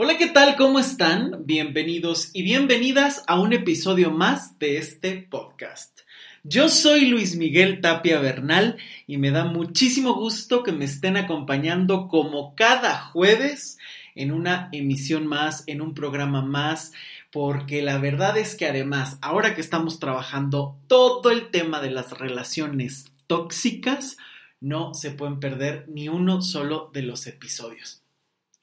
[0.00, 0.54] Hola, ¿qué tal?
[0.54, 1.44] ¿Cómo están?
[1.44, 6.02] Bienvenidos y bienvenidas a un episodio más de este podcast.
[6.44, 8.76] Yo soy Luis Miguel Tapia Bernal
[9.08, 13.76] y me da muchísimo gusto que me estén acompañando como cada jueves
[14.14, 16.92] en una emisión más, en un programa más,
[17.32, 22.16] porque la verdad es que además, ahora que estamos trabajando todo el tema de las
[22.16, 24.16] relaciones tóxicas,
[24.60, 28.04] no se pueden perder ni uno solo de los episodios.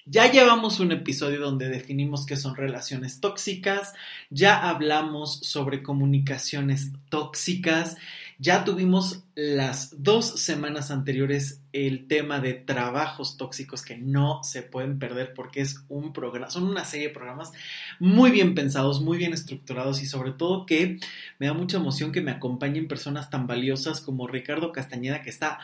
[0.07, 3.95] Ya llevamos un episodio donde definimos qué son relaciones tóxicas,
[4.29, 7.97] ya hablamos sobre comunicaciones tóxicas,
[8.37, 14.99] ya tuvimos las dos semanas anteriores el tema de trabajos tóxicos que no se pueden
[14.99, 17.51] perder porque es un programa, son una serie de programas
[17.99, 20.99] muy bien pensados, muy bien estructurados y sobre todo que
[21.39, 25.57] me da mucha emoción que me acompañen personas tan valiosas como Ricardo Castañeda que está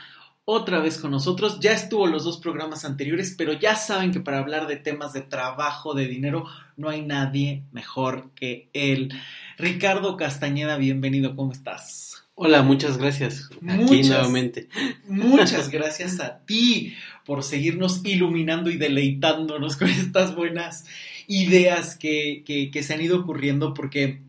[0.46, 1.60] otra vez con nosotros.
[1.60, 5.22] Ya estuvo los dos programas anteriores, pero ya saben que para hablar de temas de
[5.22, 6.46] trabajo, de dinero,
[6.78, 9.12] no hay nadie mejor que él.
[9.58, 12.28] Ricardo Castañeda, bienvenido, ¿cómo estás?
[12.34, 13.50] Hola, muchas gracias.
[13.68, 14.68] Aquí nuevamente.
[15.08, 20.86] Muchas gracias a ti por seguirnos iluminando y deleitándonos con estas buenas
[21.28, 24.24] ideas que, que, que se han ido ocurriendo, porque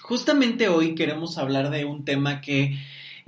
[0.00, 2.76] justamente hoy queremos hablar de un tema que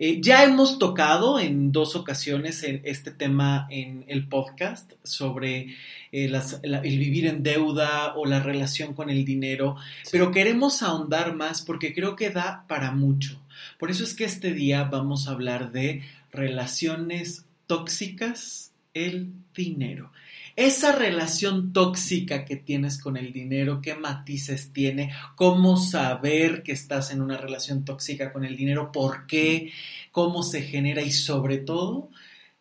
[0.02, 5.76] eh, ya hemos tocado en dos ocasiones este tema en el podcast sobre
[6.10, 9.76] eh, el vivir en deuda o la relación con el dinero,
[10.10, 13.38] pero queremos ahondar más porque creo que da para mucho.
[13.78, 20.10] Por eso es que este día vamos a hablar de relaciones tóxicas, el dinero
[20.56, 27.10] esa relación tóxica que tienes con el dinero, qué matices tiene, cómo saber que estás
[27.12, 29.72] en una relación tóxica con el dinero, por qué,
[30.10, 32.10] cómo se genera y sobre todo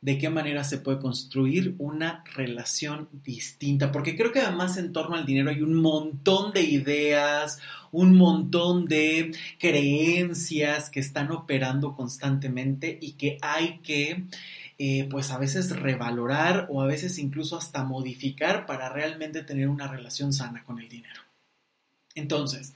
[0.02, 3.92] de qué manera se puede construir una relación distinta.
[3.92, 7.60] Porque creo que además en torno al dinero hay un montón de ideas,
[7.92, 14.26] un montón de creencias que están operando constantemente y que hay que
[14.82, 19.88] eh, pues a veces revalorar o a veces incluso hasta modificar para realmente tener una
[19.88, 21.22] relación sana con el dinero.
[22.16, 22.74] Entonces,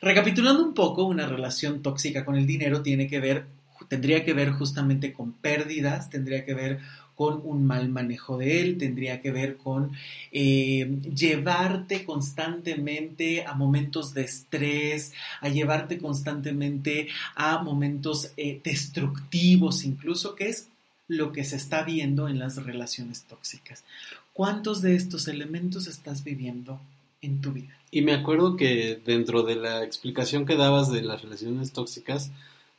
[0.00, 3.46] recapitulando un poco, una relación tóxica con el dinero tiene que ver,
[3.88, 6.78] tendría que ver justamente con pérdidas, tendría que ver
[7.16, 9.92] con un mal manejo de él, tendría que ver con
[10.30, 20.34] eh, llevarte constantemente a momentos de estrés, a llevarte constantemente a momentos eh, destructivos incluso,
[20.34, 20.68] que es
[21.08, 23.84] lo que se está viendo en las relaciones tóxicas.
[24.32, 26.80] ¿Cuántos de estos elementos estás viviendo
[27.20, 27.76] en tu vida?
[27.90, 32.30] Y me acuerdo que dentro de la explicación que dabas de las relaciones tóxicas,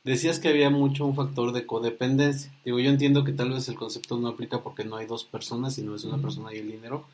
[0.02, 2.52] decías que había mucho un factor de codependencia.
[2.64, 5.74] Digo, yo entiendo que tal vez el concepto no aplica porque no hay dos personas,
[5.74, 7.06] sino es una persona y el dinero,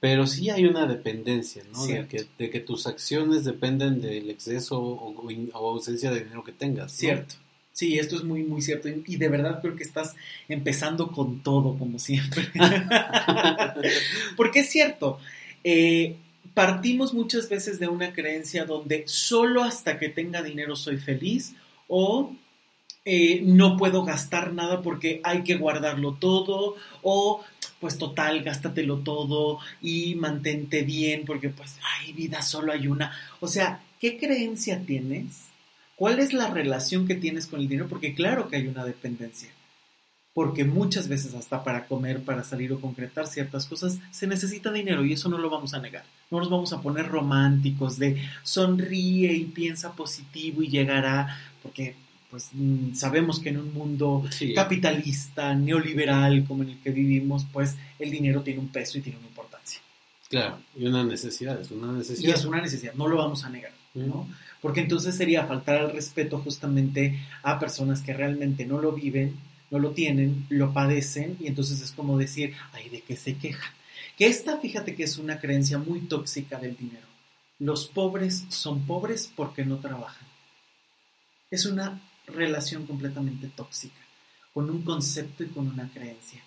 [0.00, 1.84] pero sí hay una dependencia, ¿no?
[1.86, 6.92] De que, de que, tus acciones dependen del exceso o, ausencia de dinero que tengas.
[6.92, 7.36] Cierto.
[7.74, 8.88] Sí, esto es muy, muy cierto.
[8.88, 10.14] Y de verdad creo que estás
[10.48, 12.44] empezando con todo, como siempre.
[14.36, 15.18] Porque es cierto,
[15.64, 16.14] eh,
[16.54, 21.56] partimos muchas veces de una creencia donde solo hasta que tenga dinero soy feliz
[21.88, 22.32] o
[23.04, 27.44] eh, no puedo gastar nada porque hay que guardarlo todo o
[27.80, 33.12] pues total, gástatelo todo y mantente bien porque pues, ay, vida, solo hay una.
[33.40, 35.53] O sea, ¿qué creencia tienes?
[35.96, 37.88] ¿Cuál es la relación que tienes con el dinero?
[37.88, 39.50] Porque claro que hay una dependencia.
[40.32, 45.04] Porque muchas veces hasta para comer, para salir o concretar ciertas cosas, se necesita dinero
[45.04, 46.04] y eso no lo vamos a negar.
[46.30, 51.94] No nos vamos a poner románticos de sonríe y piensa positivo y llegará, porque
[52.34, 54.24] pues mm, sabemos que en un mundo
[54.56, 59.20] capitalista, neoliberal como en el que vivimos, pues el dinero tiene un peso y tiene
[59.20, 59.80] una importancia.
[60.28, 62.28] Claro, y una necesidad, es una necesidad.
[62.28, 64.26] Y es una necesidad, no lo vamos a negar, ¿no?
[64.64, 69.36] Porque entonces sería faltar al respeto justamente a personas que realmente no lo viven,
[69.70, 73.74] no lo tienen, lo padecen y entonces es como decir, ay, ¿de qué se quejan?
[74.16, 77.06] Que esta, fíjate que es una creencia muy tóxica del dinero.
[77.58, 80.26] Los pobres son pobres porque no trabajan.
[81.50, 84.00] Es una relación completamente tóxica,
[84.54, 86.42] con un concepto y con una creencia.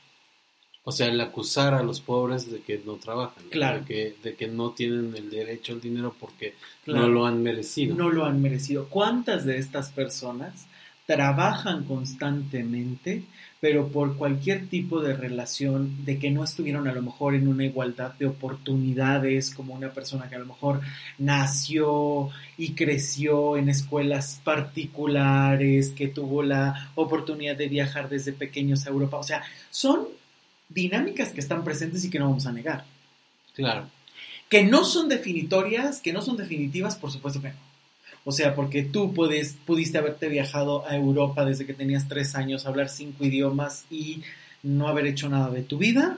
[0.90, 4.48] O sea, el acusar a los pobres de que no trabajan, de, que, de que
[4.48, 6.54] no tienen el derecho al dinero porque
[6.86, 7.94] no lo han merecido.
[7.94, 8.88] No lo han merecido.
[8.88, 10.66] ¿Cuántas de estas personas
[11.06, 13.24] trabajan constantemente,
[13.60, 17.66] pero por cualquier tipo de relación, de que no estuvieron a lo mejor en una
[17.66, 20.80] igualdad de oportunidades, como una persona que a lo mejor
[21.18, 28.90] nació y creció en escuelas particulares, que tuvo la oportunidad de viajar desde pequeños a
[28.90, 29.18] Europa?
[29.18, 30.08] O sea, son
[30.70, 32.86] dinámicas que están presentes y que no vamos a negar.
[33.54, 33.90] Claro.
[34.50, 37.68] Que no son definitorias, que no son definitivas, por supuesto que no.
[38.24, 42.66] O sea, porque tú puedes, pudiste haberte viajado a Europa desde que tenías tres años,
[42.66, 44.22] hablar cinco idiomas y
[44.64, 46.18] no haber hecho nada de tu vida.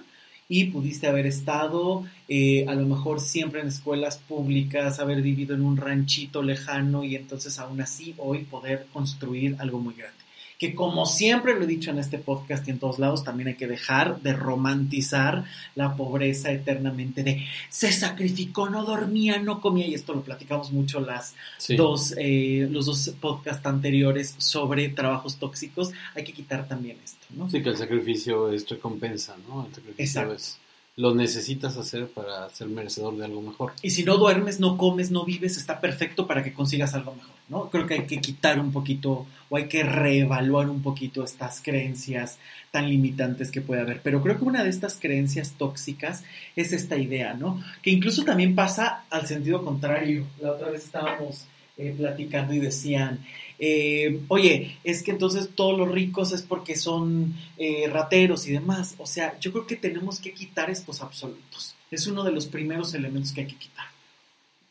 [0.51, 5.61] Y pudiste haber estado eh, a lo mejor siempre en escuelas públicas, haber vivido en
[5.61, 10.18] un ranchito lejano y entonces aún así hoy poder construir algo muy grande
[10.59, 13.55] que como siempre lo he dicho en este podcast y en todos lados, también hay
[13.55, 19.93] que dejar de romantizar la pobreza eternamente de se sacrificó, no dormía, no comía, y
[19.93, 21.33] esto lo platicamos mucho las
[21.77, 27.49] dos, eh, los dos podcasts anteriores sobre trabajos tóxicos, hay que quitar también esto, ¿no?
[27.49, 29.65] Sí, que el sacrificio es recompensa, ¿no?
[29.65, 30.59] El sacrificio es
[30.99, 33.71] lo necesitas hacer para ser merecedor de algo mejor.
[33.81, 37.35] Y si no duermes, no comes, no vives, está perfecto para que consigas algo mejor,
[37.47, 37.69] ¿no?
[37.69, 42.37] Creo que hay que quitar un poquito o hay que reevaluar un poquito estas creencias
[42.71, 44.01] tan limitantes que puede haber.
[44.01, 46.25] Pero creo que una de estas creencias tóxicas
[46.57, 47.63] es esta idea, ¿no?
[47.81, 50.25] Que incluso también pasa al sentido contrario.
[50.41, 51.45] La otra vez estábamos
[51.79, 53.25] eh, platicando y decían,
[53.57, 58.95] eh, oye, es que entonces todos los ricos es porque son eh, rateros y demás.
[58.97, 61.75] O sea, yo creo que tenemos que quitar estos absolutos.
[61.89, 63.85] Es uno de los primeros elementos que hay que quitar.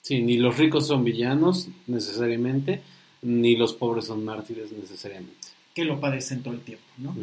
[0.03, 2.83] Sí, ni los ricos son villanos necesariamente,
[3.23, 5.49] ni los pobres son mártires necesariamente.
[5.75, 7.17] Que lo padecen todo el tiempo, ¿no?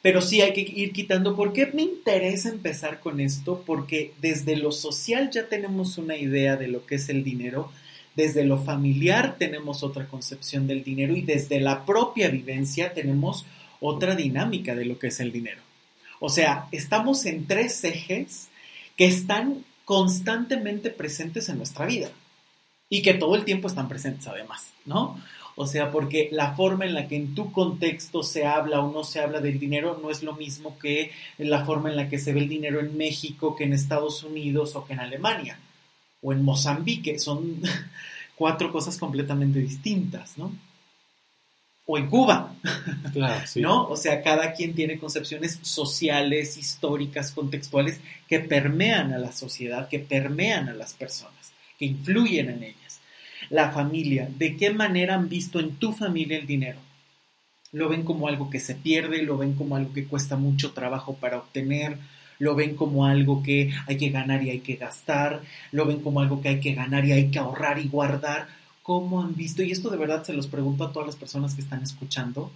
[0.00, 1.36] Pero sí hay que ir quitando.
[1.36, 3.62] ¿Por qué me interesa empezar con esto?
[3.66, 7.70] Porque desde lo social ya tenemos una idea de lo que es el dinero
[8.16, 13.44] desde lo familiar tenemos otra concepción del dinero y desde la propia vivencia tenemos
[13.78, 15.60] otra dinámica de lo que es el dinero.
[16.18, 18.48] O sea, estamos en tres ejes
[18.96, 22.08] que están constantemente presentes en nuestra vida
[22.88, 25.20] y que todo el tiempo están presentes además, ¿no?
[25.54, 29.04] O sea, porque la forma en la que en tu contexto se habla o no
[29.04, 32.32] se habla del dinero no es lo mismo que la forma en la que se
[32.32, 35.58] ve el dinero en México, que en Estados Unidos o que en Alemania
[36.22, 37.18] o en Mozambique.
[37.18, 37.60] Son
[38.36, 40.52] cuatro cosas completamente distintas, ¿no?
[41.88, 42.52] O en Cuba,
[43.12, 43.60] claro, sí.
[43.60, 43.86] ¿no?
[43.86, 50.00] O sea, cada quien tiene concepciones sociales, históricas, contextuales que permean a la sociedad, que
[50.00, 53.00] permean a las personas, que influyen en ellas.
[53.50, 56.80] La familia, ¿de qué manera han visto en tu familia el dinero?
[57.70, 61.14] Lo ven como algo que se pierde, lo ven como algo que cuesta mucho trabajo
[61.14, 61.98] para obtener,
[62.38, 65.42] lo ven como algo que hay que ganar y hay que gastar,
[65.72, 68.48] lo ven como algo que hay que ganar y hay que ahorrar y guardar.
[68.82, 69.62] ¿Cómo han visto?
[69.62, 72.50] Y esto de verdad se los pregunto a todas las personas que están escuchando.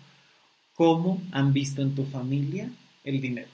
[0.74, 2.70] ¿Cómo han visto en tu familia
[3.04, 3.48] el dinero?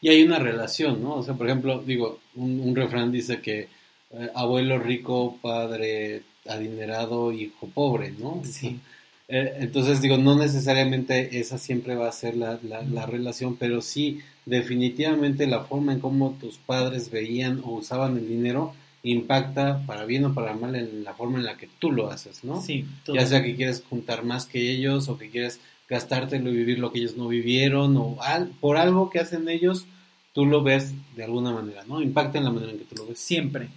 [0.00, 1.16] Y hay una relación, ¿no?
[1.16, 3.68] O sea, por ejemplo, digo, un, refrán dice que
[4.12, 8.42] eh, abuelo rico, padre adinerado, hijo pobre, ¿no?
[8.44, 8.80] Sí.
[9.28, 14.20] Eh, entonces, digo, no necesariamente esa siempre va a ser la, la, relación, pero sí,
[14.50, 20.26] definitivamente la forma en cómo tus padres veían o usaban el dinero impacta para bien
[20.26, 22.60] o para mal en la forma en la que tú lo haces, ¿no?
[22.60, 22.84] Sí.
[23.06, 26.92] Ya sea que quieres juntar más que ellos o que quieres gastártelo y vivir lo
[26.92, 28.18] que ellos no vivieron o
[28.60, 29.86] por algo que hacen ellos,
[30.34, 32.02] tú lo ves de alguna manera, ¿no?
[32.02, 33.18] Impacta en la manera en que tú lo ves.
[33.18, 33.68] Siempre,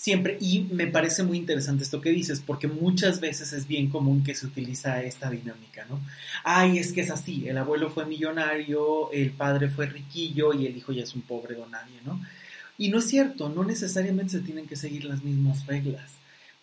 [0.00, 4.24] siempre, y me parece muy interesante esto que dices, porque muchas veces es bien común
[4.24, 6.00] que se utiliza esta dinámica, ¿no?
[6.42, 10.74] Ay, es que es así, el abuelo fue millonario, el padre fue riquillo y el
[10.74, 12.18] hijo ya es un pobre don nadie, ¿no?
[12.78, 16.12] Y no es cierto, no necesariamente se tienen que seguir las mismas reglas,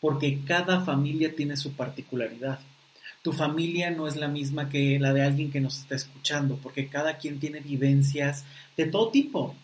[0.02, 2.60] porque cada familia tiene su particularidad.
[3.22, 6.88] Tu familia no es la misma que la de alguien que nos está escuchando, porque
[6.88, 9.56] cada quien tiene vivencias de todo tipo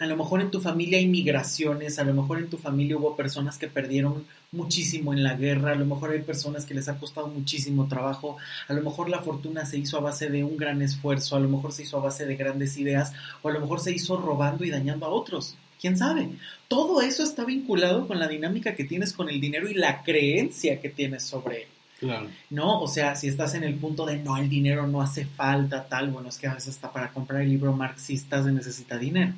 [0.00, 3.14] a lo mejor en tu familia hay migraciones, a lo mejor en tu familia hubo
[3.16, 6.98] personas que perdieron muchísimo en la guerra, a lo mejor hay personas que les ha
[6.98, 10.80] costado muchísimo trabajo, a lo mejor la fortuna se hizo a base de un gran
[10.80, 13.78] esfuerzo, a lo mejor se hizo a base de grandes ideas, o a lo mejor
[13.80, 15.54] se hizo robando y dañando a otros.
[15.78, 16.30] ¿Quién sabe?
[16.66, 20.80] Todo eso está vinculado con la dinámica que tienes con el dinero y la creencia
[20.80, 21.68] que tienes sobre él.
[21.98, 22.28] Claro.
[22.48, 22.80] ¿No?
[22.80, 26.08] O sea, si estás en el punto de no, el dinero no hace falta, tal,
[26.10, 29.34] bueno, es que a veces hasta para comprar el libro marxista se necesita dinero.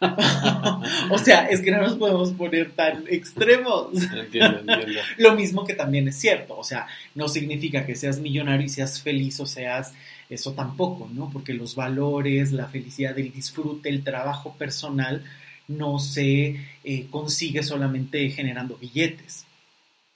[1.10, 3.94] o sea, es que no nos podemos poner tan extremos.
[3.94, 5.00] Entiendo, entiendo.
[5.18, 9.00] Lo mismo que también es cierto, o sea, no significa que seas millonario y seas
[9.02, 9.92] feliz o seas
[10.30, 11.30] eso tampoco, ¿no?
[11.30, 15.24] Porque los valores, la felicidad, el disfrute, el trabajo personal
[15.68, 19.46] no se eh, consigue solamente generando billetes.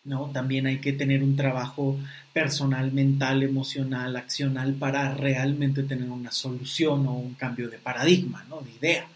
[0.04, 0.30] ¿no?
[0.32, 1.96] También hay que tener un trabajo
[2.32, 8.60] personal, mental, emocional, accional para realmente tener una solución o un cambio de paradigma, ¿no?
[8.62, 9.06] De idea.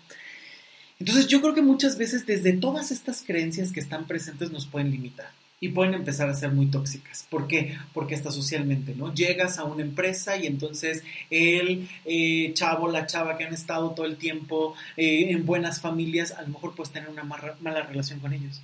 [0.98, 4.90] Entonces yo creo que muchas veces desde todas estas creencias que están presentes nos pueden
[4.90, 5.30] limitar.
[5.58, 7.26] y pueden empezar a ser muy tóxicas.
[7.30, 7.78] ¿Por qué?
[7.94, 9.14] Porque hasta socialmente, ¿no?
[9.14, 14.04] Llegas a una empresa y entonces el eh, chavo, la chava que han estado todo
[14.04, 18.34] el tiempo eh, en buenas familias, a lo mejor puedes tener una mala relación con
[18.34, 18.60] ellos.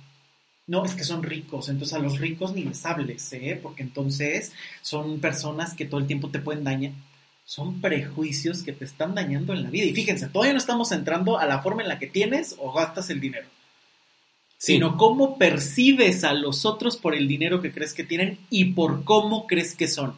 [0.65, 3.59] No, es que son ricos, entonces a los ricos ni les hables, ¿eh?
[3.61, 6.93] Porque entonces son personas que todo el tiempo te pueden dañar.
[7.45, 9.85] Son prejuicios que te están dañando en la vida.
[9.85, 13.09] Y fíjense, todavía no estamos entrando a la forma en la que tienes o gastas
[13.09, 13.47] el dinero
[14.63, 19.03] sino cómo percibes a los otros por el dinero que crees que tienen y por
[19.03, 20.13] cómo crees que son.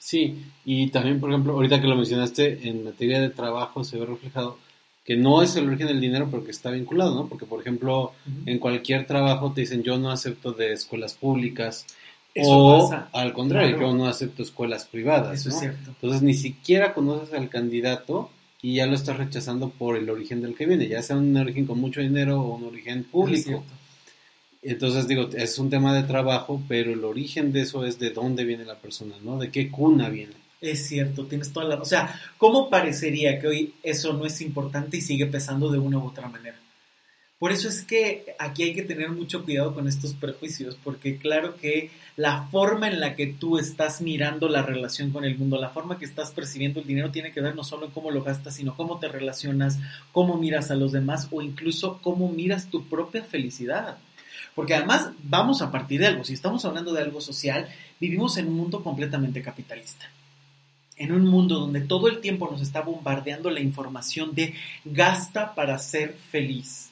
[0.00, 4.04] Sí, y también, por ejemplo, ahorita que lo mencionaste, en materia de trabajo se ve
[4.04, 4.58] reflejado
[5.04, 7.28] que no es el origen del dinero, pero que está vinculado, ¿no?
[7.28, 8.12] Porque, por ejemplo,
[8.46, 11.86] en cualquier trabajo te dicen yo no acepto de escuelas públicas.
[12.42, 15.40] O al contrario, yo no acepto escuelas privadas.
[15.40, 15.90] Eso es cierto.
[15.90, 20.54] Entonces ni siquiera conoces al candidato y ya lo estás rechazando por el origen del
[20.54, 23.62] que viene, ya sea un origen con mucho dinero o un origen público.
[24.62, 28.44] Entonces digo, es un tema de trabajo, pero el origen de eso es de dónde
[28.44, 29.38] viene la persona, ¿no?
[29.38, 30.32] De qué cuna viene.
[30.62, 31.76] Es cierto, tienes toda la...
[31.76, 35.98] O sea, ¿cómo parecería que hoy eso no es importante y sigue pesando de una
[35.98, 36.56] u otra manera?
[37.38, 41.56] Por eso es que aquí hay que tener mucho cuidado con estos prejuicios, porque claro
[41.56, 45.70] que la forma en la que tú estás mirando la relación con el mundo, la
[45.70, 48.54] forma que estás percibiendo el dinero tiene que ver no solo en cómo lo gastas,
[48.54, 49.80] sino cómo te relacionas,
[50.12, 53.98] cómo miras a los demás o incluso cómo miras tu propia felicidad.
[54.54, 58.46] Porque además vamos a partir de algo, si estamos hablando de algo social, vivimos en
[58.46, 60.08] un mundo completamente capitalista.
[60.96, 65.76] En un mundo donde todo el tiempo nos está bombardeando la información de gasta para
[65.78, 66.83] ser feliz,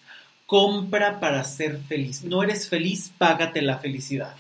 [0.53, 2.25] compra para ser feliz.
[2.25, 4.35] No eres feliz, págate la felicidad.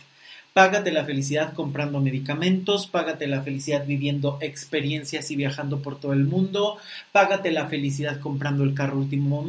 [0.52, 6.24] Págate la felicidad comprando medicamentos, págate la felicidad viviendo experiencias y viajando por todo el
[6.24, 6.76] mundo,
[7.12, 9.42] págate la felicidad comprando el carro último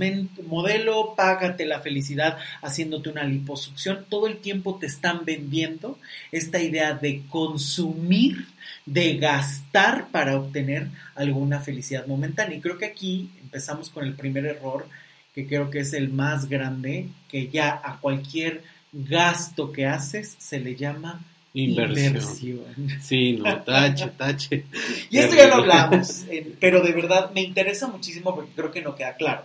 [0.48, 4.06] modelo, págate la felicidad haciéndote una liposucción.
[4.08, 6.00] Todo el tiempo te están vendiendo
[6.32, 8.48] esta idea de consumir,
[8.86, 12.58] de gastar para obtener alguna felicidad momentánea.
[12.58, 14.88] Y creo que aquí empezamos con el primer error,
[15.34, 20.60] que creo que es el más grande, que ya a cualquier gasto que haces se
[20.60, 22.62] le llama inversión.
[23.02, 24.66] Sí, no, tache, tache.
[25.10, 26.26] y esto ya lo hablamos,
[26.60, 29.44] pero de verdad me interesa muchísimo porque creo que no queda claro.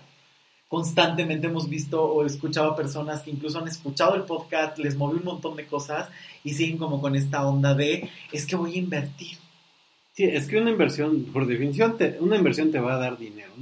[0.68, 5.18] Constantemente hemos visto o escuchado a personas que incluso han escuchado el podcast, les movió
[5.18, 6.10] un montón de cosas
[6.44, 9.38] y siguen como con esta onda de es que voy a invertir.
[10.12, 13.52] Sí, es que una inversión, por definición, una inversión te va a dar dinero,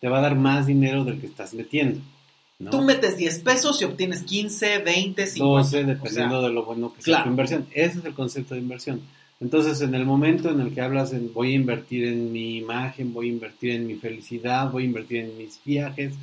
[0.00, 2.00] te va a dar más dinero del que estás metiendo.
[2.70, 5.78] Tú metes 10 pesos y obtienes 15, 20, 50.
[5.78, 7.66] 12, dependiendo de lo bueno que sea tu inversión.
[7.72, 9.00] Ese es el concepto de inversión.
[9.40, 13.12] Entonces, en el momento en el que hablas en voy a invertir en mi imagen,
[13.12, 16.14] voy a invertir en mi felicidad, voy a invertir en mis viajes,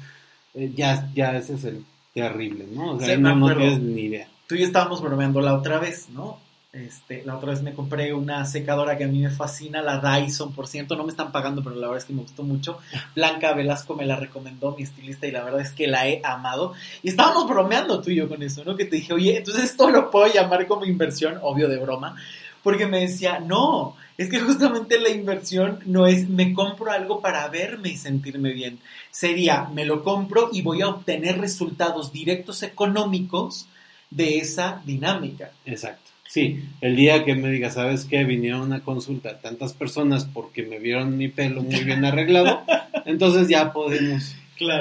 [0.53, 2.95] eh, ya, ya ese es el terrible, ¿no?
[2.95, 4.27] O sea, no, no tienes ni idea.
[4.47, 6.39] Tú y yo estábamos bromeando la otra vez, ¿no?
[6.75, 10.51] Este, la otra vez me compré una secadora que a mí me fascina, la Dyson,
[10.51, 12.79] por ciento, no me están pagando, pero la verdad es que me gustó mucho.
[13.15, 16.73] Blanca Velasco me la recomendó, mi estilista, y la verdad es que la he amado.
[17.01, 18.75] Y estábamos bromeando tú y yo con eso, ¿no?
[18.75, 22.17] Que te dije, oye, entonces esto lo puedo llamar como inversión, obvio de broma,
[22.61, 27.47] porque me decía, no, es que justamente la inversión no es me compro algo para
[27.47, 28.79] verme y sentirme bien.
[29.11, 33.67] Sería, me lo compro y voy a obtener resultados directos económicos
[34.09, 35.51] de esa dinámica.
[35.65, 36.04] Exacto.
[36.35, 38.25] Sí, el día que me diga, ¿sabes qué?
[38.25, 42.61] Vinieron a una consulta tantas personas porque me vieron mi pelo muy bien arreglado,
[43.05, 44.35] entonces ya podemos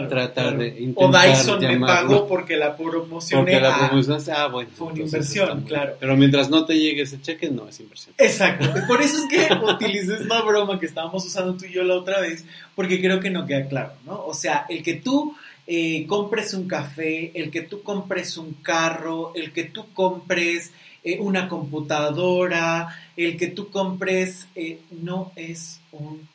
[0.08, 3.52] tratar de intentar O Dyson me pagó porque la promocioné.
[3.52, 4.68] Porque la promoción, ah, bueno.
[4.74, 5.94] Fue una inversión, claro.
[6.00, 8.16] Pero mientras no te llegue ese cheque, no es inversión.
[8.18, 8.68] Exacto.
[8.88, 12.20] Por eso es que utilicé esta broma que estábamos usando tú y yo la otra
[12.20, 12.44] vez,
[12.74, 14.24] porque creo que no queda claro, ¿no?
[14.26, 19.32] O sea, el que tú eh, compres un café, el que tú compres un carro,
[19.34, 26.28] el que tú compres eh, una computadora, el que tú compres, eh, no es un...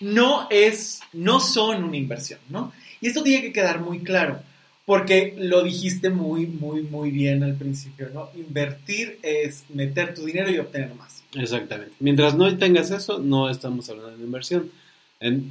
[0.00, 2.72] No es, no son una inversión, ¿no?
[3.00, 4.40] Y esto tiene que quedar muy claro,
[4.84, 8.28] porque lo dijiste muy, muy, muy bien al principio, ¿no?
[8.34, 11.22] Invertir es meter tu dinero y obtener más.
[11.34, 11.94] Exactamente.
[12.00, 14.70] Mientras no tengas eso, no estamos hablando de inversión.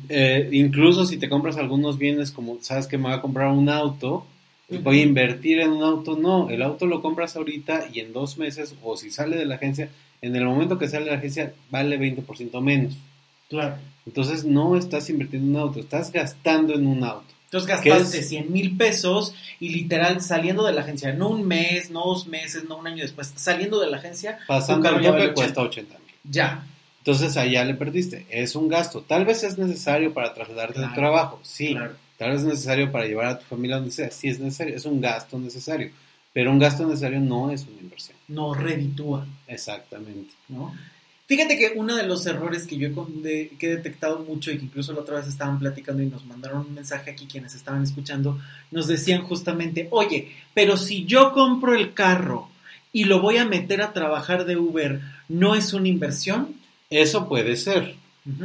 [0.09, 3.69] Eh, incluso si te compras algunos bienes como, sabes que me voy a comprar un
[3.69, 4.25] auto,
[4.69, 8.37] voy a invertir en un auto, no, el auto lo compras ahorita y en dos
[8.37, 9.89] meses, o si sale de la agencia,
[10.21, 12.97] en el momento que sale de la agencia, vale 20% menos.
[13.49, 13.77] Claro.
[14.05, 17.33] Entonces no estás invirtiendo en un auto, estás gastando en un auto.
[17.45, 22.03] Entonces gastaste 100 mil pesos y literal saliendo de la agencia, no un mes, no
[22.05, 25.93] dos meses, no un año después, saliendo de la agencia, pasando el tope cuesta 80
[25.99, 26.15] mil.
[26.23, 26.65] Ya.
[27.03, 29.01] Entonces allá le perdiste, es un gasto.
[29.01, 31.75] Tal vez es necesario para trasladarte del trabajo, sí.
[32.17, 34.85] Tal vez es necesario para llevar a tu familia donde sea, sí es necesario, es
[34.85, 35.91] un gasto necesario.
[36.31, 38.15] pero un gasto necesario no es una inversión.
[38.29, 39.27] No reditúa.
[39.49, 40.33] Exactamente.
[40.47, 40.73] ¿no?
[41.25, 44.63] Fíjate que uno de los errores que yo he, que he detectado mucho y que
[44.63, 48.39] incluso la otra vez estaban platicando y nos mandaron un mensaje aquí quienes estaban escuchando,
[48.71, 52.47] nos decían justamente, oye, pero si yo compro el carro
[52.93, 56.62] y lo voy a meter a trabajar de Uber, ¿no es una inversión?
[57.01, 57.95] Eso puede ser,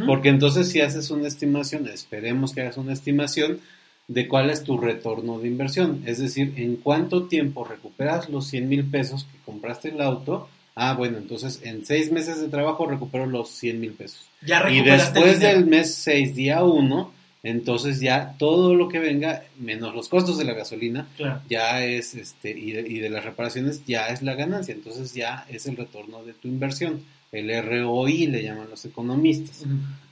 [0.06, 3.60] porque entonces si haces una estimación, esperemos que hagas una estimación
[4.08, 8.68] de cuál es tu retorno de inversión, es decir, en cuánto tiempo recuperas los 100
[8.68, 10.48] mil pesos que compraste el auto.
[10.74, 14.24] Ah, bueno, entonces en seis meses de trabajo recupero los 100 mil pesos.
[14.40, 17.12] ya Y después del mes 6, día 1,
[17.42, 21.42] entonces ya todo lo que venga, menos los costos de la gasolina, Claro.
[21.50, 24.72] ya es, este, y de, y de las reparaciones, ya es la ganancia.
[24.74, 27.02] Entonces ya es el retorno de tu inversión.
[27.32, 29.64] El ROI le llaman los economistas.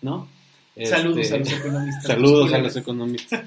[0.02, 0.28] ¿no?
[0.84, 2.04] Saludos Este, a los economistas.
[2.04, 3.44] Saludos a los economistas.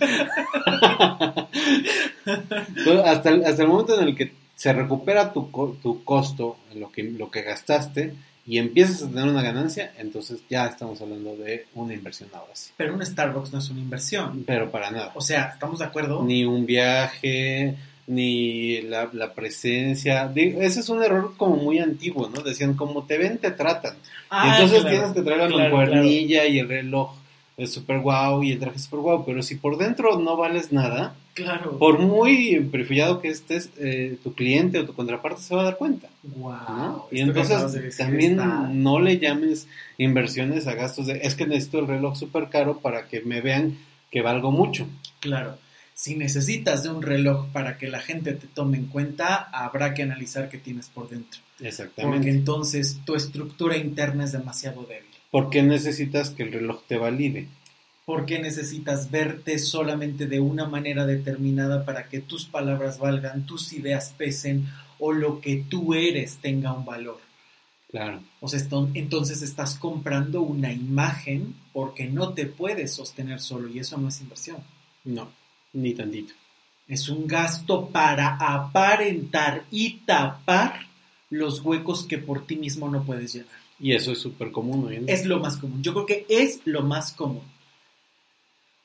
[2.26, 5.50] Entonces, hasta, el, hasta el momento en el que se recupera tu,
[5.82, 8.16] tu costo, lo que, lo que gastaste,
[8.50, 12.72] y empiezas a tener una ganancia, entonces ya estamos hablando de una inversión ahora sí.
[12.76, 14.44] Pero un Starbucks no es una inversión.
[14.48, 15.12] Pero para nada.
[15.14, 16.24] O sea, ¿estamos de acuerdo?
[16.24, 17.76] Ni un viaje,
[18.10, 20.28] ni la, la presencia.
[20.28, 22.42] Digo, ese es un error como muy antiguo, ¿no?
[22.42, 23.96] Decían, como te ven, te tratan.
[24.32, 27.14] Ah, entonces claro, tienes que traer la claro, mancuernilla y el reloj
[27.56, 31.14] es super guau y el traje super guau, pero si por dentro no vales nada,
[31.36, 31.78] Claro.
[31.78, 35.78] por muy perifillado que estés, eh, tu cliente o tu contraparte se va a dar
[35.78, 36.08] cuenta.
[36.24, 36.52] Wow.
[36.68, 37.06] ¿no?
[37.12, 41.88] Y entonces también está- no le llames inversiones a gastos de, es que necesito el
[41.88, 43.78] reloj super caro para que me vean
[44.12, 44.88] que valgo mucho.
[45.20, 45.56] Claro.
[46.00, 50.04] Si necesitas de un reloj para que la gente te tome en cuenta, habrá que
[50.04, 51.42] analizar qué tienes por dentro.
[51.58, 52.30] Porque Exactamente.
[52.30, 55.10] entonces tu estructura interna es demasiado débil.
[55.30, 57.50] ¿Por qué necesitas que el reloj te valide?
[58.06, 64.16] Porque necesitas verte solamente de una manera determinada para que tus palabras valgan, tus ideas
[64.18, 67.20] pesen o lo que tú eres tenga un valor.
[67.90, 68.24] Claro.
[68.40, 68.62] O sea,
[68.94, 74.22] entonces estás comprando una imagen porque no te puedes sostener solo y eso no es
[74.22, 74.60] inversión.
[75.04, 75.30] No,
[75.74, 76.34] ni tantito.
[76.88, 80.88] Es un gasto para aparentar y tapar
[81.30, 83.60] los huecos que por ti mismo no puedes llenar.
[83.80, 85.16] Y eso es súper común hoy en día.
[85.16, 85.82] Es lo más común.
[85.84, 87.44] Yo creo que es lo más común.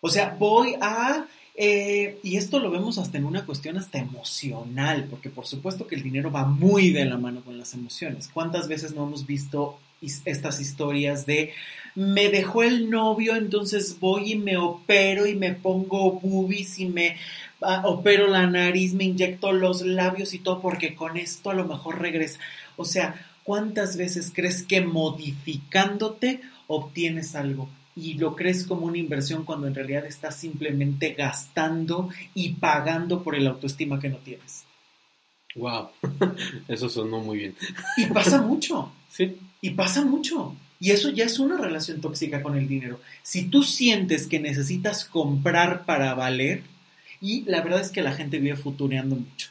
[0.00, 1.26] O sea, voy a...
[1.54, 5.94] eh, y esto lo vemos hasta en una cuestión hasta emocional, porque por supuesto que
[5.94, 8.28] el dinero va muy de la mano con las emociones.
[8.32, 11.54] ¿Cuántas veces no hemos visto estas historias de
[11.94, 17.16] me dejó el novio, entonces voy y me opero y me pongo boobies y me
[17.60, 21.66] ah, opero la nariz, me inyecto los labios y todo porque con esto a lo
[21.66, 22.40] mejor regresa.
[22.76, 27.68] O sea, ¿cuántas veces crees que modificándote obtienes algo?
[27.96, 33.36] Y lo crees como una inversión cuando en realidad estás simplemente gastando y pagando por
[33.36, 34.64] el autoestima que no tienes.
[35.54, 35.90] Wow.
[36.68, 37.54] eso sonó muy bien.
[37.96, 38.92] Y pasa mucho.
[39.08, 39.38] Sí.
[39.60, 40.56] Y pasa mucho.
[40.84, 43.00] Y eso ya es una relación tóxica con el dinero.
[43.22, 46.62] Si tú sientes que necesitas comprar para valer,
[47.22, 49.48] y la verdad es que la gente vive futureando mucho.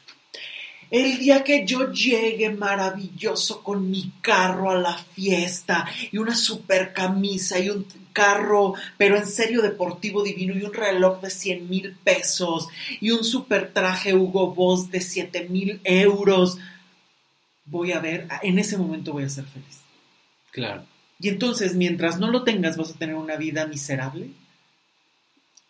[0.92, 6.92] El día que yo llegue maravilloso con mi carro a la fiesta y una super
[6.92, 11.96] camisa y un carro, pero en serio deportivo divino y un reloj de 100 mil
[12.04, 12.68] pesos
[13.00, 16.58] y un super traje Hugo Boss de 7 mil euros,
[17.64, 19.80] voy a ver, en ese momento voy a ser feliz.
[20.52, 20.93] Claro.
[21.20, 24.28] Y entonces, mientras no lo tengas, vas a tener una vida miserable.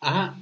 [0.01, 0.37] Ajá.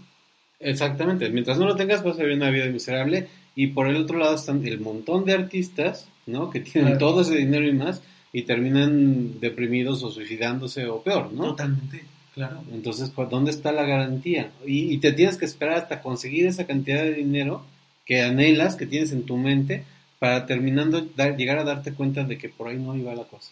[0.60, 1.28] Exactamente.
[1.30, 3.28] Mientras no lo tengas, vas a vivir una vida miserable.
[3.54, 6.50] Y por el otro lado están el montón de artistas, ¿no?
[6.50, 6.98] Que tienen Claro.
[6.98, 11.48] todo ese dinero y más y terminan deprimidos o suicidándose o peor, ¿no?
[11.48, 12.62] Totalmente, claro.
[12.72, 14.52] Entonces, ¿cu- ¿dónde está la garantía?
[14.66, 17.62] Y, y te tienes que esperar hasta conseguir esa cantidad de dinero
[18.06, 19.84] que anhelas, que tienes en tu mente,
[20.18, 23.50] para terminando dar- llegar a darte cuenta de que por ahí no iba la cosa.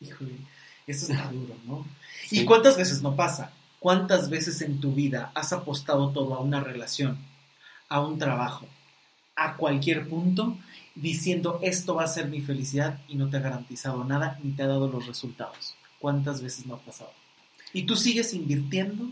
[0.00, 0.32] Híjole,
[0.86, 1.86] eso está duro, ¿no?
[2.26, 2.40] Sí.
[2.40, 3.52] ¿Y cuántas veces no pasa?
[3.78, 7.18] ¿Cuántas veces en tu vida has apostado todo a una relación,
[7.88, 8.66] a un trabajo,
[9.34, 10.56] a cualquier punto,
[10.94, 14.62] diciendo esto va a ser mi felicidad y no te ha garantizado nada ni te
[14.62, 15.74] ha dado los resultados?
[15.98, 17.12] ¿Cuántas veces no ha pasado?
[17.72, 19.08] Y tú sigues invirtiendo,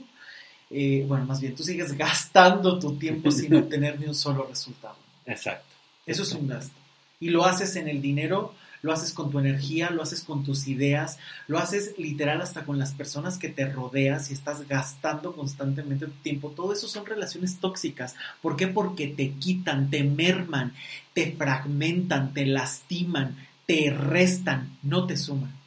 [0.71, 4.97] eh, bueno, más bien, tú sigues gastando tu tiempo sin obtener ni un solo resultado.
[5.27, 5.75] Exacto.
[6.07, 6.75] Eso es un gasto.
[7.21, 10.69] Y lo haces en el dinero, lo haces con tu energía, lo haces con tus
[10.69, 16.05] ideas, lo haces literal hasta con las personas que te rodeas y estás gastando constantemente
[16.05, 16.51] tu tiempo.
[16.51, 18.15] Todo eso son relaciones tóxicas.
[18.43, 18.67] ¿Por qué?
[18.67, 20.75] Porque te quitan, te merman,
[21.15, 25.59] te fragmentan, te lastiman, te restan, no te suman.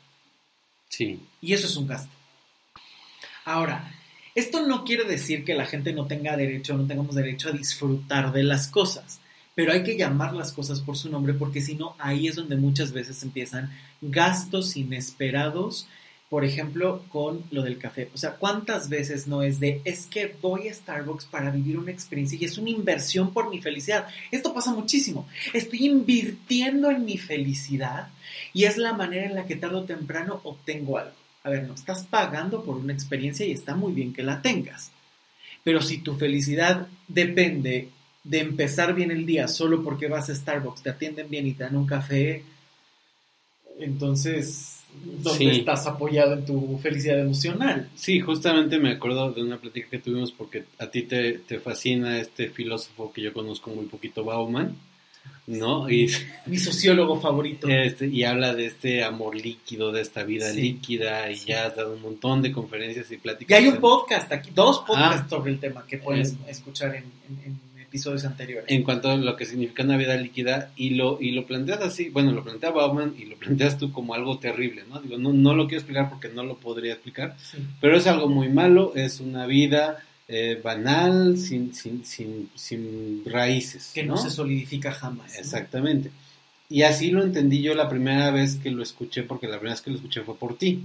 [0.87, 1.19] Sí.
[1.41, 2.11] Y eso es un gasto.
[3.45, 3.95] Ahora,
[4.35, 8.31] esto no quiere decir que la gente no tenga derecho, no tengamos derecho a disfrutar
[8.31, 9.19] de las cosas,
[9.57, 12.55] pero hay que llamar las cosas por su nombre porque si no, ahí es donde
[12.55, 15.87] muchas veces empiezan gastos inesperados,
[16.29, 18.07] por ejemplo, con lo del café.
[18.13, 21.89] O sea, ¿cuántas veces no es de, es que voy a Starbucks para vivir una
[21.89, 24.05] experiencia y es una inversión por mi felicidad?
[24.29, 25.27] Esto pasa muchísimo.
[25.53, 28.09] Estoy invirtiendo en mi felicidad
[28.53, 31.15] y es la manera en la que tarde o temprano obtengo algo.
[31.41, 34.91] A ver, no estás pagando por una experiencia y está muy bien que la tengas.
[35.63, 37.89] Pero si tu felicidad depende
[38.27, 41.63] de empezar bien el día solo porque vas a Starbucks, te atienden bien y te
[41.63, 42.43] dan un café,
[43.79, 44.79] entonces,
[45.21, 45.59] ¿dónde Sí.
[45.59, 47.89] estás apoyado en tu felicidad emocional?
[47.95, 52.19] Sí, justamente me acuerdo de una plática que tuvimos porque a ti te, te fascina
[52.19, 54.75] este filósofo que yo conozco muy poquito, Bauman,
[55.45, 55.89] ¿no?
[55.89, 56.09] Y,
[56.47, 57.67] Mi sociólogo favorito.
[57.69, 60.61] este, y habla de este amor líquido, de esta vida Sí.
[60.61, 61.45] líquida, y Sí.
[61.49, 63.59] ya has dado un montón de conferencias y Y pláticas.
[63.59, 65.29] hay un podcast aquí, dos podcasts Ah.
[65.29, 68.69] sobre el tema que puedes escuchar en, en- en episodios anteriores.
[68.69, 72.09] en cuanto a lo que significa una vida líquida y lo, y lo planteas así,
[72.09, 74.99] bueno, lo plantea Bauman y lo planteas tú como algo terrible, ¿no?
[75.01, 77.57] Digo, no, no lo quiero explicar porque no lo podría explicar, Sí.
[77.81, 83.91] pero es algo muy malo, es una vida eh, banal, sin, sin, sin, sin raíces.
[83.93, 85.33] Que no, se solidifica jamás.
[85.33, 85.39] ¿no?
[85.39, 86.11] Exactamente.
[86.69, 89.81] Y así lo entendí yo la primera vez que lo escuché, porque la primera vez
[89.81, 90.83] que lo escuché fue por ti.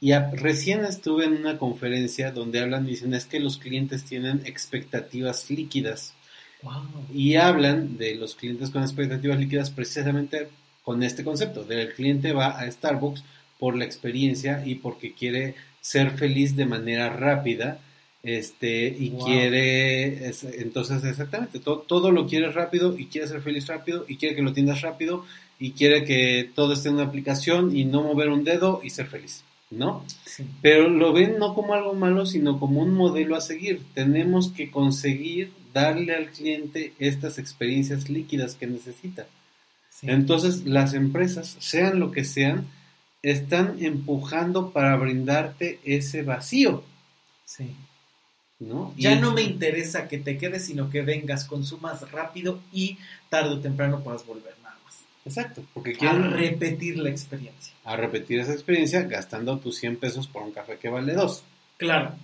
[0.00, 4.42] Y a- recién estuve en una conferencia donde hablan dicen es que los clientes tienen
[4.46, 6.14] expectativas líquidas
[6.62, 6.82] Wow.
[7.14, 10.48] y hablan de los clientes con expectativas líquidas precisamente
[10.84, 13.22] con este concepto, del cliente va a Starbucks
[13.58, 17.78] por la experiencia y porque quiere ser feliz de manera rápida
[18.22, 19.24] este y Wow.
[19.26, 24.16] quiere es- entonces exactamente to- todo lo quiere rápido y quiere ser feliz rápido y
[24.16, 25.24] quiere que lo atiendas rápido
[25.58, 29.06] y quiere que todo esté en una aplicación y no mover un dedo y ser
[29.06, 30.04] feliz ¿no?
[30.26, 30.44] Sí.
[30.62, 33.82] Pero lo ven no como algo malo, sino como un modelo a seguir.
[33.94, 39.26] Tenemos que conseguir darle al cliente estas experiencias líquidas que necesita.
[39.90, 40.06] Sí.
[40.10, 42.66] Entonces, las empresas, sean lo que sean,
[43.22, 46.82] están empujando para brindarte ese vacío,
[47.44, 47.74] Sí.
[48.58, 48.92] ¿no?
[48.96, 52.98] Y Ya es- no me interesa que te quedes, sino que vengas, consumas rápido y
[53.28, 54.54] tarde o temprano puedas volver.
[55.24, 57.74] Exacto, porque A quieren repetir la experiencia.
[57.84, 61.42] a repetir esa experiencia gastando tus 100 pesos por un café que vale 2.
[61.76, 62.14] Claro.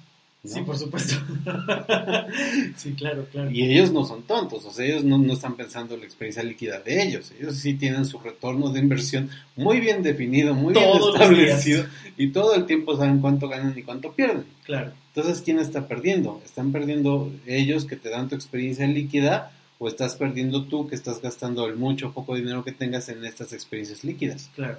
[0.43, 0.51] ¿no?
[0.53, 1.15] Sí, por supuesto.
[2.77, 3.51] sí, claro, claro.
[3.51, 6.43] Y ellos no son tontos, o sea, ellos no, no están pensando en la experiencia
[6.43, 7.33] líquida de ellos.
[7.39, 12.29] Ellos sí tienen su retorno de inversión muy bien definido, muy Todos bien establecido, y
[12.29, 14.45] todo el tiempo saben cuánto ganan y cuánto pierden.
[14.65, 14.93] Claro.
[15.15, 16.41] Entonces, ¿quién está perdiendo?
[16.45, 21.21] ¿Están perdiendo ellos que te dan tu experiencia líquida o estás perdiendo tú que estás
[21.21, 24.51] gastando el mucho o poco dinero que tengas en estas experiencias líquidas?
[24.55, 24.79] Claro.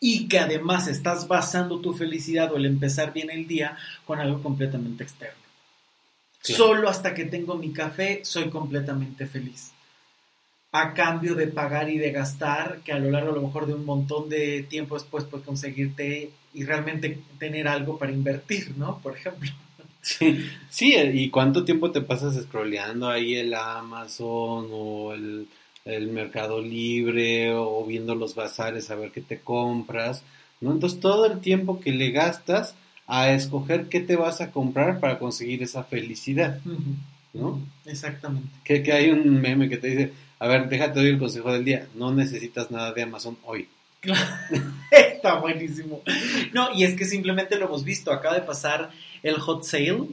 [0.00, 4.42] Y que además estás basando tu felicidad o el empezar bien el día con algo
[4.42, 5.40] completamente externo.
[6.42, 6.64] Claro.
[6.64, 9.72] Solo hasta que tengo mi café soy completamente feliz.
[10.72, 13.74] A cambio de pagar y de gastar, que a lo largo a lo mejor de
[13.74, 18.98] un montón de tiempo después puedes conseguirte y realmente tener algo para invertir, ¿no?
[18.98, 19.50] Por ejemplo.
[20.02, 25.46] Sí, sí, ¿y cuánto tiempo te pasas scrolleando ahí el Amazon o el,
[25.84, 30.24] el Mercado Libre o viendo los bazares a ver qué te compras?
[30.60, 30.72] ¿no?
[30.72, 32.74] Entonces todo el tiempo que le gastas
[33.06, 36.60] a escoger qué te vas a comprar para conseguir esa felicidad,
[37.32, 37.60] ¿no?
[37.84, 38.48] Exactamente.
[38.64, 41.64] Que, que hay un meme que te dice, a ver, déjate doy el consejo del
[41.64, 43.68] día, no necesitas nada de Amazon hoy.
[44.90, 46.02] Está buenísimo.
[46.52, 48.12] No, y es que simplemente lo hemos visto.
[48.12, 48.90] Acaba de pasar
[49.22, 50.08] el hot sale,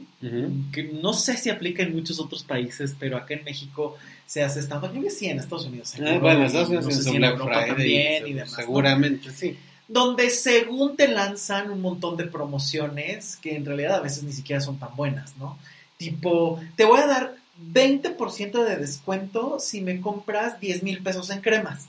[0.72, 4.60] que no sé si aplica en muchos otros países, pero acá en México se hace
[4.60, 4.80] esta.
[4.80, 5.88] Creo que sí, en Estados Unidos.
[5.88, 8.50] Seguro, bueno, y Estados Unidos no sé en si en Europa Friday, también y demás,
[8.52, 8.56] ¿no?
[8.56, 9.58] seguramente sí.
[9.88, 14.60] Donde según te lanzan un montón de promociones que en realidad a veces ni siquiera
[14.60, 15.58] son tan buenas, ¿no?
[15.96, 17.34] Tipo, te voy a dar
[17.72, 21.88] 20% de descuento si me compras 10 mil pesos en cremas.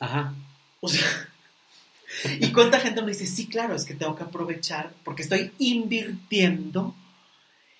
[0.00, 0.32] Ajá.
[0.82, 1.06] O sea,
[2.40, 6.94] ¿y cuánta gente no dice, sí, claro, es que tengo que aprovechar porque estoy invirtiendo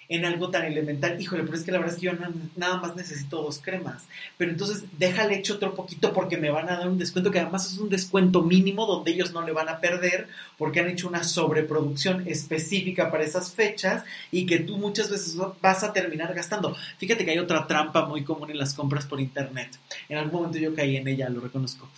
[0.08, 1.20] en algo tan elemental?
[1.20, 4.04] Híjole, pero es que la verdad es que yo na- nada más necesito dos cremas.
[4.38, 7.72] Pero entonces déjale hecho otro poquito porque me van a dar un descuento que además
[7.72, 11.24] es un descuento mínimo donde ellos no le van a perder porque han hecho una
[11.24, 16.76] sobreproducción específica para esas fechas y que tú muchas veces vas a terminar gastando.
[16.98, 19.78] Fíjate que hay otra trampa muy común en las compras por internet.
[20.08, 21.88] En algún momento yo caí en ella, lo reconozco.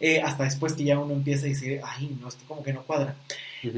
[0.00, 2.82] Eh, hasta después que ya uno empieza y dice, ay, no, esto como que no
[2.82, 3.16] cuadra.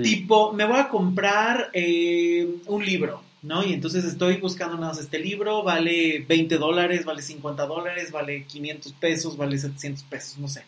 [0.03, 3.65] Tipo, me voy a comprar eh, un libro, ¿no?
[3.65, 8.45] Y entonces estoy buscando nada más este libro, vale 20 dólares, vale 50 dólares, vale
[8.45, 10.63] 500 pesos, vale 700 pesos, no sé.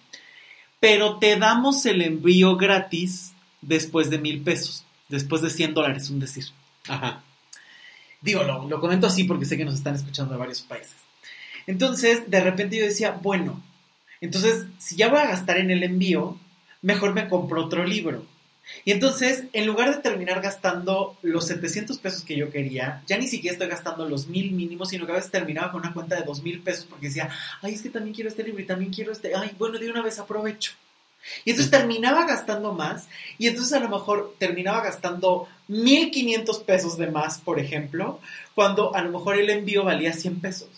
[0.80, 6.18] Pero te damos el envío gratis después de mil pesos, después de 100 dólares, un
[6.18, 6.46] decir.
[6.88, 7.22] Ajá.
[8.20, 10.96] Digo, lo, lo comento así porque sé que nos están escuchando de varios países.
[11.68, 13.62] Entonces, de repente yo decía, bueno,
[14.24, 16.38] entonces, si ya voy a gastar en el envío,
[16.82, 18.24] mejor me compro otro libro.
[18.84, 23.26] Y entonces, en lugar de terminar gastando los 700 pesos que yo quería, ya ni
[23.26, 26.24] siquiera estoy gastando los mil mínimos, sino que a veces terminaba con una cuenta de
[26.24, 27.28] dos mil pesos porque decía,
[27.60, 30.02] ay, es que también quiero este libro y también quiero este, ay, bueno, de una
[30.02, 30.72] vez aprovecho.
[31.44, 33.08] Y entonces terminaba gastando más
[33.38, 38.20] y entonces a lo mejor terminaba gastando 1500 pesos de más, por ejemplo,
[38.54, 40.68] cuando a lo mejor el envío valía 100 pesos.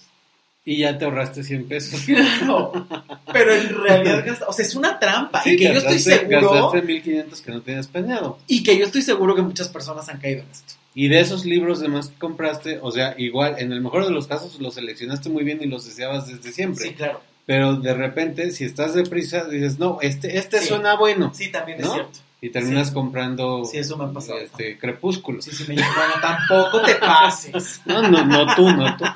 [0.69, 2.01] Y ya te ahorraste 100 pesos.
[2.07, 2.87] Claro,
[3.33, 5.41] pero en realidad, gasta- o sea, es una trampa.
[5.43, 8.39] Sí, y que yo estoy gastaste- seguro, Gastaste 1500 que no tenías planeado.
[8.49, 10.75] y que yo estoy seguro que muchas personas han caído en esto.
[10.95, 14.27] Y de esos libros demás que compraste, o sea, igual, en el mejor de los
[14.27, 16.85] casos los seleccionaste muy bien y los deseabas desde siempre.
[16.89, 17.21] Sí, claro.
[17.45, 20.67] Pero de repente, si estás deprisa, dices, no, este, este Sí.
[20.69, 21.33] suena bueno.
[21.33, 22.19] Sí, también es cierto.
[22.41, 22.95] Y terminas Sí.
[22.95, 24.39] comprando Sí, eso me ha pasado.
[24.41, 25.41] este, Crepúsculo.
[25.43, 27.81] Sí, sí, me dijo, bueno, tampoco te pases.
[27.87, 29.05] No, no, no tú, no tú.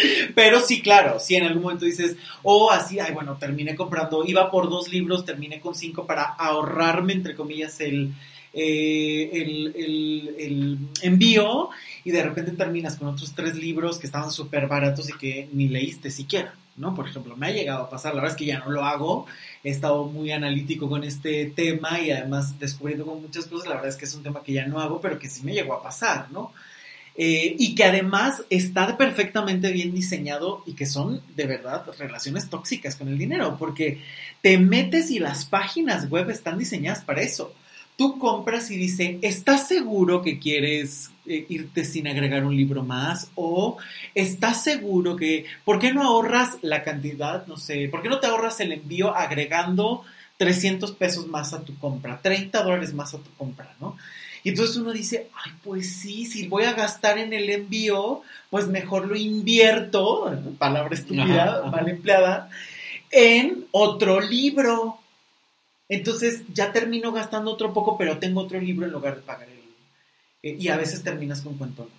[0.34, 4.50] Pero sí, claro, sí, en algún momento dices, o así, ay, bueno, terminé comprando, iba
[4.50, 8.12] por dos libros, terminé con cinco para ahorrarme, entre comillas, el,
[8.52, 11.70] eh, el- el envío,
[12.04, 15.68] y de repente terminas con otros tres libros que estaban súper baratos y que ni
[15.68, 16.94] leíste siquiera, ¿no?
[16.94, 19.26] Por ejemplo, me ha llegado a pasar, la verdad es que ya no lo hago,
[19.64, 23.90] he estado muy analítico con este tema y además descubriendo con muchas cosas, la verdad
[23.90, 25.82] es que es un tema que ya no hago, pero que sí me llegó a
[25.82, 26.52] pasar, ¿no?
[27.14, 32.96] Eh, y que además está perfectamente bien diseñado y que son de verdad relaciones tóxicas
[32.96, 34.00] con el dinero, porque
[34.40, 37.54] te metes y las páginas web están diseñadas para eso.
[37.96, 43.30] Tú compras y dice, ¿estás seguro que quieres eh, irte sin agregar un libro más?
[43.34, 43.76] O
[44.14, 47.46] ¿estás seguro que, ¿por qué no ahorras la cantidad?
[47.46, 50.04] No sé, ¿por qué no te ahorras el envío agregando
[50.38, 53.96] 300 pesos más a tu compra, 30 dólares más a tu compra, ¿no?
[54.44, 58.66] Y entonces uno dice, ay, pues sí, si voy a gastar en el envío, pues
[58.66, 62.50] mejor lo invierto, palabra estúpida, Ajá, mal empleada,
[63.10, 64.98] en otro libro.
[65.88, 69.60] Entonces ya termino gastando otro poco, pero tengo otro libro en lugar de pagar el...
[70.42, 71.92] eh, y a veces terminas con cuentones.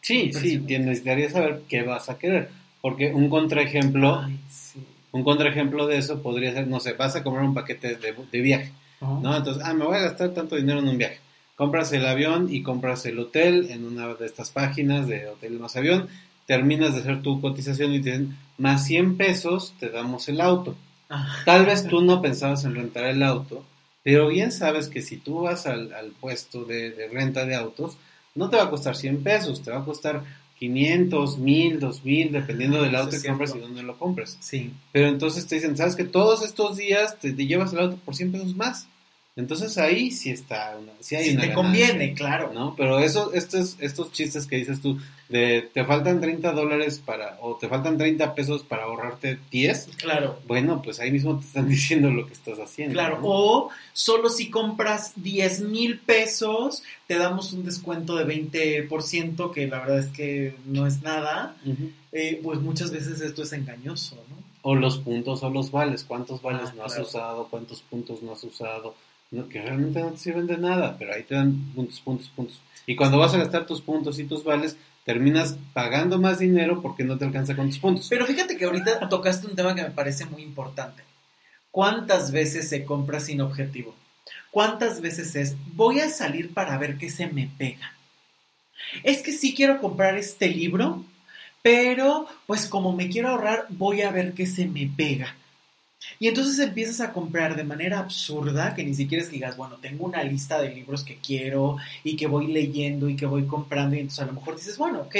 [0.00, 2.50] Sí, sí, necesitarías saber qué vas a querer.
[2.80, 4.80] Porque un contraejemplo, Ay, sí.
[5.12, 8.40] un contraejemplo de eso podría ser, no sé, vas a comprar un paquete de, de
[8.40, 9.36] viaje, ¿no?
[9.36, 11.18] Entonces, ah, me voy a gastar tanto dinero en un viaje.
[11.56, 15.74] Compras el avión y compras el hotel en una de estas páginas de hotel más
[15.76, 16.08] avión,
[16.46, 20.76] terminas de hacer tu cotización y te dicen, más 100 pesos te damos el auto.
[21.08, 23.64] Ah, Tal vez tú no pensabas en rentar el auto,
[24.02, 27.96] pero bien sabes que si tú vas al, al puesto de, de renta de autos,
[28.34, 30.22] no te va a costar 100 pesos, te va a costar
[30.58, 34.36] 500, 1000, 2000, dependiendo del Eso auto que compras y dónde lo compras.
[34.40, 34.72] sí.
[34.92, 38.14] Pero entonces te dicen, ¿sabes que todos estos días te, te llevas el auto por
[38.14, 38.88] 100 pesos más?
[39.36, 42.52] Entonces ahí sí está, una, sí hay Si una te ganancia, conviene, claro.
[42.54, 42.74] ¿no?
[42.74, 47.56] Pero eso, estos, estos chistes que dices tú, de te faltan 30 dólares para, o
[47.56, 50.40] te faltan 30 pesos para ahorrarte 10, Claro.
[50.46, 52.94] bueno, pues ahí mismo te están diciendo lo que estás haciendo.
[52.94, 53.28] Claro, ¿no?
[53.28, 58.24] o solo si compras 10 mil pesos, te damos un descuento de
[58.88, 61.56] 20%, que la verdad es que no es nada.
[62.12, 64.36] Eh, pues muchas veces esto es engañoso, ¿no?
[64.62, 68.32] O los puntos o los vales, cuántos vales Ah, no has usado, cuántos puntos no
[68.32, 68.94] has usado,
[69.30, 72.60] no, que realmente no te sirven de nada, pero ahí te dan puntos, puntos, puntos.
[72.86, 77.04] Y cuando vas a gastar tus puntos y tus vales, terminas pagando más dinero porque
[77.04, 78.06] no te alcanza con tus puntos.
[78.08, 81.02] Pero fíjate que ahorita tocaste un tema que me parece muy importante.
[81.70, 83.94] ¿Cuántas veces se compra sin objetivo?
[84.50, 87.92] ¿Cuántas veces es, voy a salir para ver qué se me pega?
[89.02, 91.04] Es que sí quiero comprar este libro,
[91.62, 95.36] pero pues como me quiero ahorrar, voy a ver qué se me pega.
[96.18, 99.76] Y entonces empiezas a comprar de manera absurda, que ni siquiera es que digas, bueno,
[99.76, 103.96] tengo una lista de libros que quiero y que voy leyendo y que voy comprando,
[103.96, 105.16] y entonces a lo mejor dices, bueno, ok,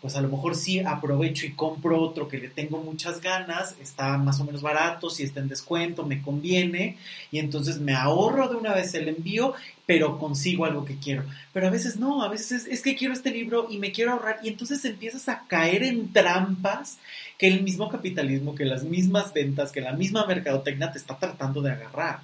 [0.00, 4.16] pues a lo mejor sí aprovecho y compro otro que le tengo muchas ganas, está
[4.16, 6.96] más o menos barato, si está en descuento, me conviene,
[7.30, 9.54] y entonces me ahorro de una vez el envío,
[9.88, 11.24] pero consigo algo que quiero.
[11.54, 14.12] Pero a veces no, a veces es, es que quiero este libro y me quiero
[14.12, 16.98] ahorrar, y entonces empiezas a caer en trampas
[17.38, 21.62] que el mismo capitalismo, que las mismas ventas, que la misma mercadotecnia te está tratando
[21.62, 22.18] de agarrar.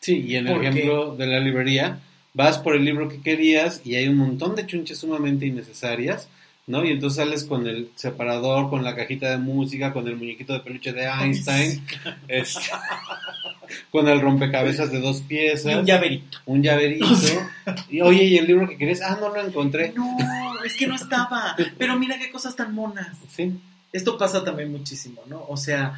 [0.00, 2.00] Sí, y en el ejemplo de la librería,
[2.32, 6.26] vas por el libro que querías y hay un montón de chunches sumamente innecesarias,
[6.66, 6.86] ¿no?
[6.86, 10.60] Y entonces sales con el separador, con la cajita de música, con el muñequito de
[10.60, 11.84] peluche de Einstein,
[12.28, 12.60] este,
[13.90, 16.38] con el rompecabezas de dos Y piezas, un llaverito.
[16.46, 17.06] un llaverito,
[17.88, 19.02] y oye, ¿y el libro que querías?
[19.02, 19.92] Ah, no lo encontré.
[19.94, 20.16] No,
[20.64, 21.56] es que no estaba.
[21.78, 23.16] Pero mira qué cosas tan monas.
[23.28, 23.52] Sí,
[23.92, 25.44] Esto pasa también muchísimo, ¿no?
[25.48, 25.94] O sea,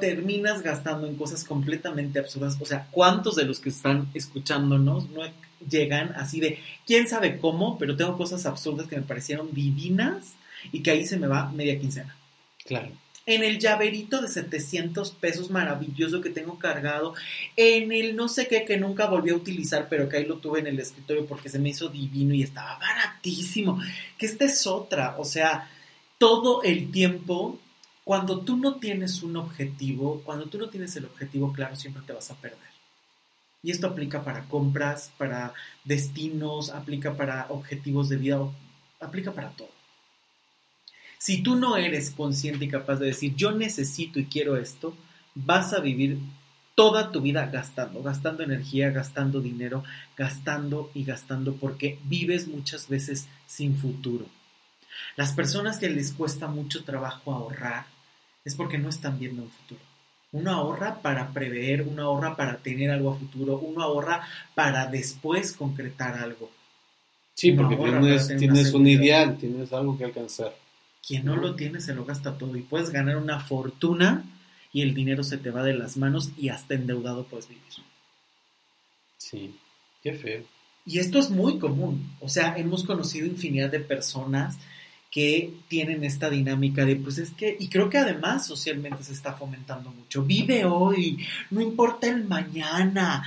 [0.00, 2.56] terminas gastando en cosas completamente absurdas.
[2.60, 5.22] O sea, ¿cuántos de los que están escuchándonos no
[5.68, 10.34] llegan así de, quién sabe cómo, pero tengo cosas absurdas que me parecieron divinas
[10.72, 12.14] y que ahí se me va media quincena?
[12.64, 12.90] claro.
[13.26, 17.14] En el llaverito de 700 pesos maravilloso que tengo cargado,
[17.56, 20.60] en el no sé qué que nunca volví a utilizar, pero que ahí lo tuve
[20.60, 23.80] en el escritorio porque se me hizo divino y estaba baratísimo.
[24.16, 25.68] Que esta es otra, o sea,
[26.18, 27.58] todo el tiempo,
[28.04, 32.12] cuando tú no tienes un objetivo, cuando tú no tienes el objetivo claro, siempre te
[32.12, 32.58] vas a perder.
[33.60, 35.52] Y esto aplica para compras, para
[35.84, 38.38] destinos, aplica para objetivos de vida,
[39.00, 39.75] aplica para todo.
[41.18, 44.96] Si tú no eres consciente y capaz de decir, yo necesito y quiero esto,
[45.34, 46.18] vas a vivir
[46.74, 49.82] toda tu vida gastando, gastando energía, gastando dinero,
[50.16, 54.26] gastando y gastando, porque vives muchas veces sin futuro.
[55.16, 57.86] Las personas que les cuesta mucho trabajo ahorrar
[58.44, 59.80] es porque no están viendo un futuro.
[60.32, 65.52] Uno ahorra para prever, uno ahorra para tener algo a futuro, uno ahorra para después
[65.52, 66.50] concretar algo.
[67.34, 67.76] Sí, porque
[68.38, 70.54] tienes un ideal, tienes algo que alcanzar.
[71.06, 74.24] Quien no lo tiene se lo gasta todo y puedes ganar una fortuna
[74.72, 77.62] y el dinero se te va de las manos y hasta endeudado puedes vivir.
[79.16, 79.56] Sí,
[80.02, 80.44] qué feo.
[80.84, 82.12] Y esto es muy común.
[82.20, 84.58] O sea, hemos conocido infinidad de personas
[85.10, 89.32] que tienen esta dinámica de, pues es que, y creo que además socialmente se está
[89.32, 93.24] fomentando mucho, vive hoy, no importa el mañana,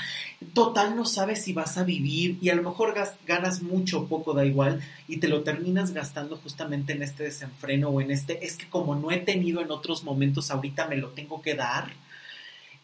[0.54, 2.94] total no sabes si vas a vivir y a lo mejor
[3.26, 7.90] ganas mucho o poco, da igual, y te lo terminas gastando justamente en este desenfreno
[7.90, 11.10] o en este, es que como no he tenido en otros momentos, ahorita me lo
[11.10, 11.92] tengo que dar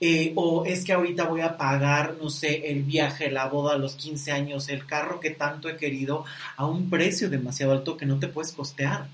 [0.02, 3.96] eh, o es que ahorita voy a pagar, no sé, el viaje, la boda, los
[3.96, 6.26] 15 años, el carro que tanto he querido
[6.58, 9.08] a un precio demasiado alto que no te puedes costear.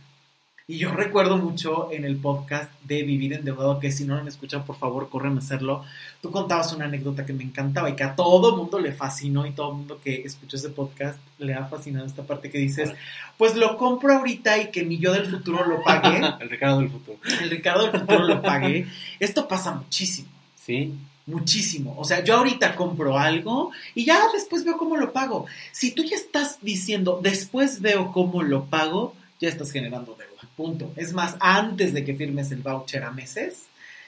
[0.67, 4.27] Y yo recuerdo mucho en el podcast de Vivir Endeudado, que si no lo han
[4.27, 5.83] escuchado, por favor, corren a hacerlo.
[6.21, 9.51] Tú contabas una anécdota que me encantaba y que a todo mundo le fascinó y
[9.51, 12.93] todo el mundo que escuchó ese podcast le ha fascinado esta parte que dices,
[13.37, 16.21] pues lo compro ahorita y que mi yo del futuro lo pague.
[16.39, 17.17] el Ricardo del futuro.
[17.41, 18.87] El Ricardo del futuro lo pague.
[19.19, 20.29] Esto pasa muchísimo.
[20.71, 20.93] Sí.
[21.27, 21.95] Muchísimo.
[21.97, 25.45] O sea, yo ahorita compro algo y ya después veo cómo lo pago.
[25.71, 30.49] Si tú ya estás diciendo, después veo cómo lo pago, ya estás generando deuda.
[30.55, 30.91] Punto.
[30.95, 33.63] Es más, antes de que firmes el voucher a meses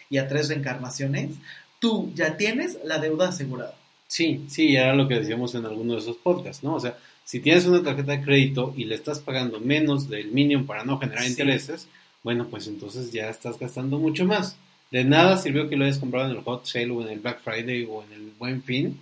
[0.10, 1.36] y a tres reencarnaciones,
[1.80, 3.76] tú ya tienes la deuda asegurada.
[4.08, 6.76] Sí, sí, era lo que decíamos en alguno de esos podcasts, ¿no?
[6.76, 10.66] O sea, si tienes una tarjeta de crédito y le estás pagando menos del mínimo
[10.66, 11.88] para no generar intereses,
[12.24, 14.58] bueno, pues entonces ya estás gastando mucho más.
[14.94, 17.42] De nada sirvió que lo hayas comprado en el Hot Sale o en el Black
[17.42, 19.00] Friday o en el Buen Fin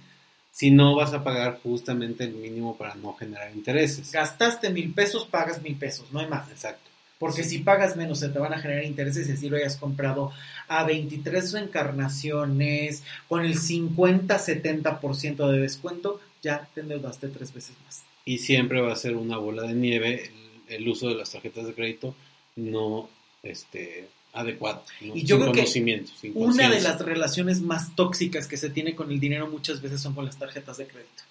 [0.49, 4.09] si no vas a pagar justamente el mínimo para no generar intereses.
[4.13, 6.49] Gastaste mil pesos, pagas mil pesos, no hay más.
[6.49, 6.89] Exacto.
[7.19, 10.31] Porque si pagas menos se te van a generar intereses y si lo hayas comprado
[10.69, 18.05] a 23 reencarnaciones con el 50-70% de descuento, ya te endeudaste tres veces más.
[18.23, 20.31] Y siempre va a ser una bola de nieve
[20.69, 22.15] el, el uso de las tarjetas de crédito,
[22.55, 23.09] no
[23.43, 24.83] este, adecuado.
[25.01, 25.65] Y yo creo que
[26.33, 30.13] una de las relaciones más tóxicas que se tiene con el dinero muchas veces son
[30.13, 31.23] con las tarjetas de crédito.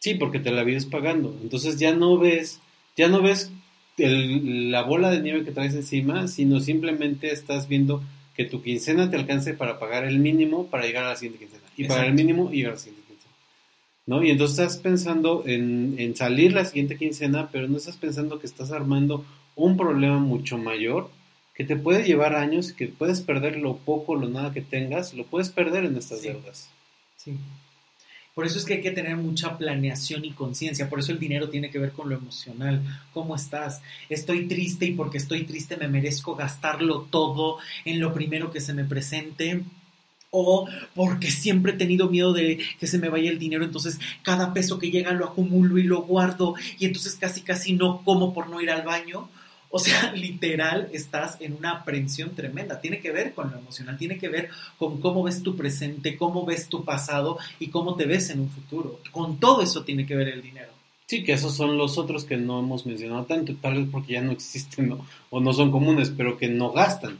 [0.00, 1.36] Sí, porque te la vives pagando.
[1.42, 2.60] Entonces ya no ves,
[2.96, 3.50] ya no ves
[3.98, 8.02] la bola de nieve que traes encima, sino simplemente estás viendo
[8.34, 11.62] que tu quincena te alcance para pagar el mínimo para llegar a la siguiente quincena.
[11.76, 13.34] Y pagar el mínimo y llegar a la siguiente quincena.
[14.06, 14.22] ¿No?
[14.22, 18.46] Y entonces estás pensando en, en salir la siguiente quincena, pero no estás pensando que
[18.46, 21.10] estás armando un problema mucho mayor
[21.56, 25.24] que te puede llevar años, que puedes perder lo poco, lo nada que tengas, lo
[25.24, 26.68] puedes perder en estas deudas.
[27.16, 27.36] Sí.
[28.34, 30.90] Por eso es que hay que tener mucha planeación y conciencia.
[30.90, 32.82] Por eso el dinero tiene que ver con lo emocional.
[33.14, 33.80] ¿Cómo estás?
[34.10, 38.74] Estoy triste y porque estoy triste me merezco gastarlo todo en lo primero que se
[38.74, 39.62] me presente.
[40.30, 44.52] O porque siempre he tenido miedo de que se me vaya el dinero, entonces cada
[44.52, 48.50] peso que llega lo acumulo y lo guardo y entonces casi casi no como por
[48.50, 49.30] no ir al baño.
[49.70, 52.80] O sea, literal, estás en una aprensión tremenda.
[52.80, 56.44] Tiene que ver con lo emocional, tiene que ver con cómo ves tu presente, cómo
[56.44, 59.00] ves tu pasado y cómo te ves en un futuro.
[59.10, 60.70] Con todo eso tiene que ver el dinero.
[61.06, 64.22] Sí, que esos son los otros que no hemos mencionado tanto, tal vez porque ya
[64.22, 65.06] no existen ¿no?
[65.30, 67.18] o no son comunes, pero que no gastan.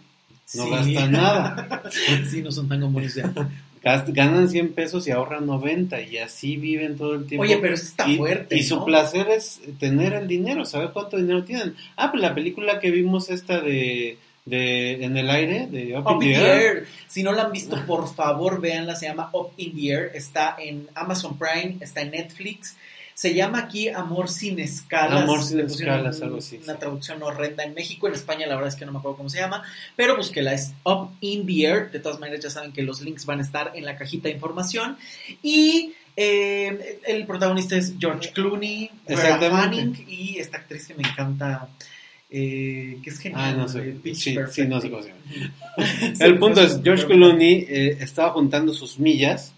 [0.54, 1.82] No gastan nada.
[2.30, 3.32] sí, no son tan comunes ya
[4.08, 7.44] ganan 100 pesos y ahorran 90 y así viven todo el tiempo.
[7.44, 8.56] Oye, pero eso está fuerte.
[8.56, 11.76] Y su placer es tener el dinero, saber cuánto dinero tienen.
[11.96, 16.18] Ah, pues la película que vimos esta de, de En el aire, de Up, in
[16.18, 16.86] the, air.
[17.06, 20.56] Si no la han visto, por favor, véanla, se llama Up in the Air, está
[20.58, 22.76] en Amazon Prime, está en Netflix.
[23.16, 25.22] Se llama aquí Amor sin escalas.
[25.22, 26.60] Amor sin escalas, algo así.
[26.62, 29.30] Una traducción horrenda en México, en España la verdad es que no me acuerdo cómo
[29.30, 29.62] se llama,
[29.96, 31.90] pero búsquela, es Up in the Air.
[31.90, 34.34] De todas maneras ya saben que los links van a estar en la cajita de
[34.34, 34.98] información.
[35.42, 41.68] Y eh, el protagonista es George Clooney, Vera Manning y esta actriz que me encanta,
[42.28, 43.42] eh, que es genial.
[43.42, 43.80] Ah, no sé.
[44.02, 46.14] Pitch Sí, no sé cómo se llama.
[46.20, 49.54] El punto es, George Clooney eh, estaba juntando sus millas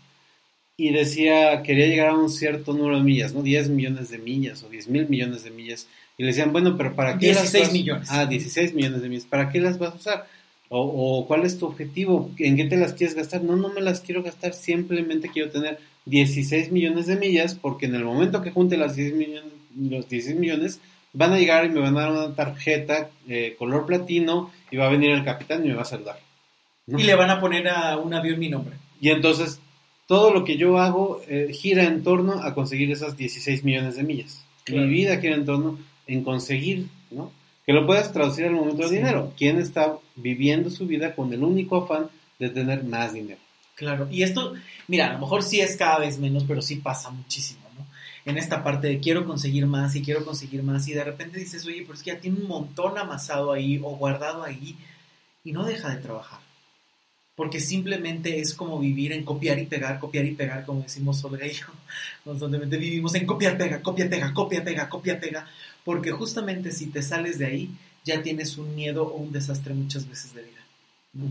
[0.80, 3.42] y decía, quería llegar a un cierto número de millas, ¿no?
[3.42, 5.88] 10 millones de millas o 10 mil millones de millas.
[6.16, 8.08] Y le decían, bueno, pero ¿para qué las 16 vas- millones.
[8.12, 9.24] Ah, 16 millones de millas.
[9.24, 10.26] ¿Para qué las vas a usar?
[10.68, 12.30] O, o ¿cuál es tu objetivo?
[12.38, 13.42] ¿En qué te las quieres gastar?
[13.42, 17.96] No, no me las quiero gastar, simplemente quiero tener 16 millones de millas porque en
[17.96, 20.80] el momento que junte las 10 millones, los 16 millones,
[21.12, 24.86] van a llegar y me van a dar una tarjeta eh, color platino y va
[24.86, 26.20] a venir el capitán y me va a saludar.
[26.86, 27.00] ¿no?
[27.00, 28.76] Y le van a poner a un avión mi nombre.
[29.00, 29.58] Y entonces
[30.08, 34.02] todo lo que yo hago eh, gira en torno a conseguir esas 16 millones de
[34.02, 34.42] millas.
[34.64, 34.82] Claro.
[34.86, 37.30] Mi vida gira en torno en conseguir, ¿no?
[37.66, 38.96] Que lo puedas traducir al momento del Sí.
[38.96, 39.32] dinero.
[39.36, 43.38] ¿Quién está viviendo su vida con el único afán de tener más dinero?
[43.74, 44.54] Claro, y esto,
[44.88, 47.86] mira, a lo mejor sí es cada vez menos, pero sí pasa muchísimo, ¿no?
[48.24, 51.64] En esta parte de quiero conseguir más y quiero conseguir más y de repente dices,
[51.66, 54.74] oye, pero es que ya tiene un montón amasado ahí o guardado ahí
[55.44, 56.40] y no deja de trabajar.
[57.38, 61.46] Porque simplemente es como vivir en copiar y pegar, copiar y pegar, como decimos sobre
[61.46, 61.66] ello.
[62.24, 65.46] Constantemente vivimos en copiar, pega, copia, pega, copia, pega, copia, pega.
[65.84, 67.70] Porque justamente si te sales de ahí,
[68.04, 70.64] ya tienes un miedo o un desastre muchas veces de vida.
[71.12, 71.26] ¿no?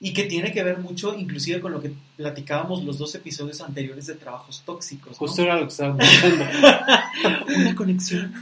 [0.00, 4.08] Y que tiene que ver mucho, inclusive con lo que platicábamos los dos episodios anteriores
[4.08, 5.12] de trabajos tóxicos.
[5.12, 5.18] ¿no?
[5.18, 6.44] Justo era lo que estaba pensando.
[7.56, 8.34] Una conexión.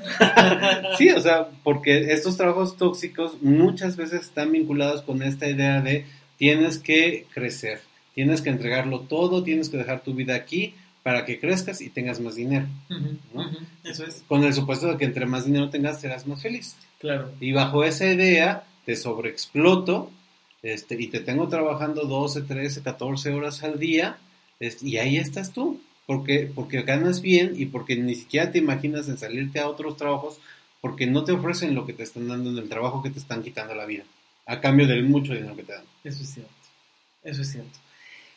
[0.96, 6.06] sí, o sea, porque estos trabajos tóxicos muchas veces están vinculados con esta idea de
[6.43, 7.82] tienes que crecer,
[8.16, 10.74] tienes que entregarlo todo, tienes que dejar tu vida aquí
[11.05, 12.66] para que crezcas y tengas más dinero.
[13.32, 13.49] ¿no?
[13.84, 16.74] Eso es, Con el supuesto de que entre más dinero tengas serás más feliz.
[16.99, 17.30] claro.
[17.38, 20.11] Y bajo esa idea te sobreexploto
[20.64, 24.18] este, y te tengo trabajando 12, 13, 14 horas al día
[24.59, 25.80] este, y ahí estás tú.
[26.07, 30.40] Porque, porque ganas bien y porque ni siquiera te imaginas en salirte a otros trabajos
[30.80, 33.45] porque no te ofrecen lo que te están dando en el trabajo que te están
[33.45, 34.03] quitando la vida.
[34.47, 35.84] A cambio del mucho dinero que te dan.
[36.05, 36.53] Eso es cierto.
[37.22, 37.78] Eso es cierto.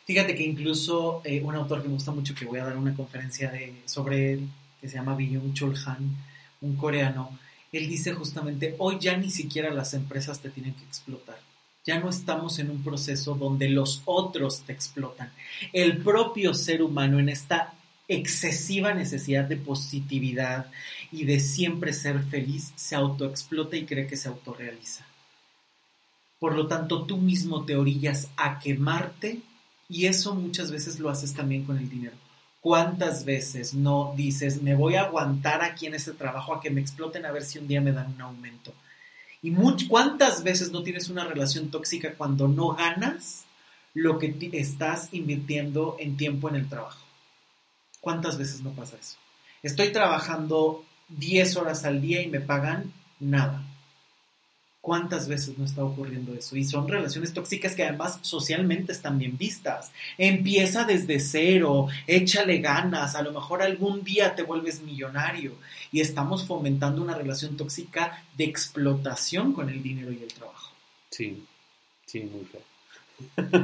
[0.04, 2.94] Fíjate que incluso eh, un autor que me gusta mucho, que voy a dar una
[2.94, 4.48] conferencia de, sobre él,
[4.80, 6.16] que se llama Byung Chul Han,
[6.60, 7.36] un coreano,
[7.72, 11.38] él dice justamente, hoy ya ni siquiera las empresas te tienen que explotar.
[11.84, 15.32] Ya no estamos en un proceso donde los otros te explotan.
[15.72, 17.74] El propio ser humano en esta
[18.08, 20.66] excesiva necesidad de positividad
[21.10, 25.05] y de siempre ser feliz se autoexplota y cree que se autorrealiza.
[26.38, 29.40] Por lo tanto, tú mismo te orillas a quemarte
[29.88, 32.16] y eso muchas veces lo haces también con el dinero.
[32.60, 36.80] ¿Cuántas veces no dices, me voy a aguantar aquí en este trabajo a que me
[36.80, 38.74] exploten a ver si un día me dan un aumento?
[39.42, 39.52] Y
[39.88, 43.44] ¿cuántas veces no tienes una relación tóxica cuando no ganas
[43.94, 47.04] lo que estás invirtiendo en tiempo en el trabajo?
[48.00, 49.16] ¿Cuántas veces no pasa eso?
[49.62, 53.62] Estoy trabajando 10 horas al día y me pagan nada.
[54.86, 56.54] ¿Cuántas veces no está ocurriendo eso?
[56.54, 59.90] Y son relaciones tóxicas que además socialmente están bien vistas.
[60.16, 65.54] Empieza desde cero, échale ganas, a lo mejor algún día te vuelves millonario.
[65.90, 70.70] Y estamos fomentando una relación tóxica de explotación con el dinero y el trabajo.
[71.10, 71.44] Sí,
[72.04, 72.62] sí, muy feo.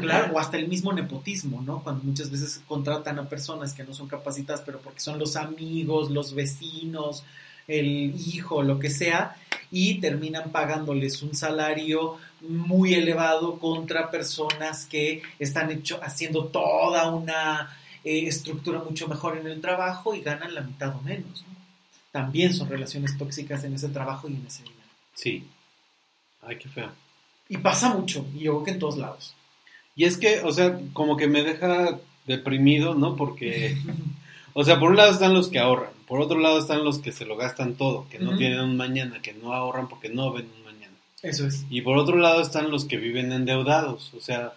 [0.00, 1.84] Claro, o hasta el mismo nepotismo, ¿no?
[1.84, 6.10] Cuando muchas veces contratan a personas que no son capacitadas, pero porque son los amigos,
[6.10, 7.22] los vecinos,
[7.68, 9.36] el hijo, lo que sea,
[9.70, 17.76] y terminan pagándoles un salario muy elevado contra personas que están hecho, haciendo toda una
[18.04, 21.44] eh, estructura mucho mejor en el trabajo y ganan la mitad o menos.
[21.48, 21.54] ¿no?
[22.10, 24.82] También son relaciones tóxicas en ese trabajo y en ese dinero.
[25.14, 25.48] Sí.
[26.42, 26.90] Ay, qué feo.
[27.48, 29.34] Y pasa mucho, y yo creo que en todos lados.
[29.94, 33.16] Y es que, o sea, como que me deja deprimido, ¿no?
[33.16, 33.76] Porque,
[34.52, 37.10] o sea, por un lado están los que ahorran, por otro lado están los que
[37.10, 40.46] se lo gastan todo, que no tienen un mañana, que no ahorran porque no ven
[40.58, 40.94] un mañana.
[41.22, 41.64] Eso es.
[41.70, 44.52] Y por otro lado están los que viven endeudados, o sea,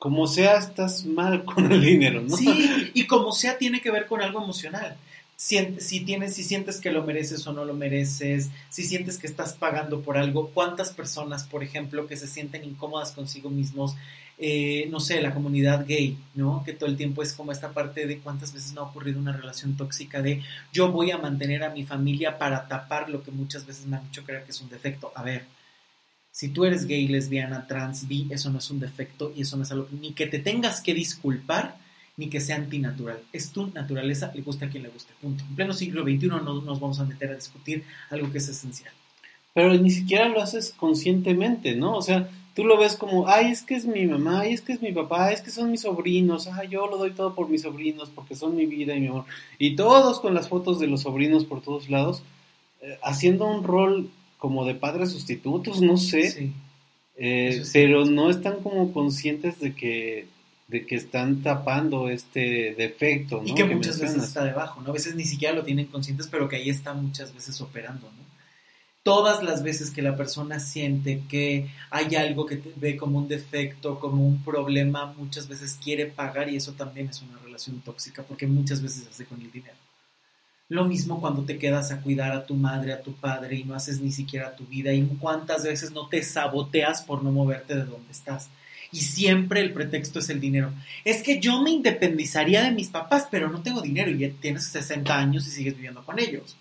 [0.00, 2.36] como sea, estás mal con el dinero, ¿no?
[2.36, 4.96] Sí, y como sea, tiene que ver con algo emocional.
[5.36, 9.28] Si, si, tienes, si sientes que lo mereces o no lo mereces, si sientes que
[9.28, 13.94] estás pagando por algo, ¿cuántas personas, por ejemplo, que se sienten incómodas consigo mismos,
[14.42, 16.62] eh, no sé, la comunidad gay, ¿no?
[16.64, 19.32] Que todo el tiempo es como esta parte de cuántas veces no ha ocurrido una
[19.32, 23.66] relación tóxica de yo voy a mantener a mi familia para tapar lo que muchas
[23.66, 25.12] veces me han hecho creer que es un defecto.
[25.14, 25.44] A ver,
[26.32, 29.64] si tú eres gay, lesbiana, trans, bi, eso no es un defecto y eso no
[29.64, 31.76] es algo ni que te tengas que disculpar
[32.16, 33.20] ni que sea antinatural.
[33.34, 35.12] Es tu naturaleza, le gusta a quien le guste.
[35.20, 35.44] Punto.
[35.50, 38.92] En pleno siglo XXI no nos vamos a meter a discutir algo que es esencial.
[39.52, 41.94] Pero ni siquiera lo haces conscientemente, ¿no?
[41.94, 44.72] O sea, tú lo ves como, ay, es que es mi mamá, ay, es que
[44.72, 47.62] es mi papá, es que son mis sobrinos, ay, yo lo doy todo por mis
[47.62, 49.24] sobrinos porque son mi vida y mi amor.
[49.58, 52.22] Y todos con las fotos de los sobrinos por todos lados,
[52.82, 56.30] eh, haciendo un rol como de padres sustitutos, no sé.
[56.30, 56.52] Sí.
[57.22, 60.26] Eh, pero no están como conscientes de que,
[60.68, 63.48] de que están tapando este defecto, ¿no?
[63.48, 64.88] Y que muchas veces está debajo, ¿no?
[64.88, 68.29] A veces ni siquiera lo tienen conscientes, pero que ahí está muchas veces operando, ¿no?
[69.02, 73.98] Todas las veces que la persona siente que hay algo que ve como un defecto,
[73.98, 78.46] como un problema, muchas veces quiere pagar y eso también es una relación tóxica porque
[78.46, 79.76] muchas veces hace con el dinero.
[80.68, 83.74] Lo mismo cuando te quedas a cuidar a tu madre, a tu padre y no
[83.74, 87.86] haces ni siquiera tu vida y cuántas veces no te saboteas por no moverte de
[87.86, 88.50] donde estás.
[88.92, 90.72] Y siempre el pretexto es el dinero.
[91.04, 94.68] Es que yo me independizaría de mis papás, pero no tengo dinero y ya tienes
[94.68, 96.56] 60 años y sigues viviendo con ellos.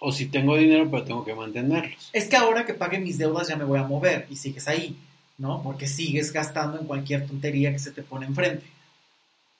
[0.00, 2.10] O si tengo dinero, pero tengo que mantenerlos.
[2.12, 4.96] Es que ahora que pague mis deudas ya me voy a mover y sigues ahí,
[5.38, 5.62] ¿no?
[5.62, 8.64] Porque sigues gastando en cualquier tontería que se te pone enfrente,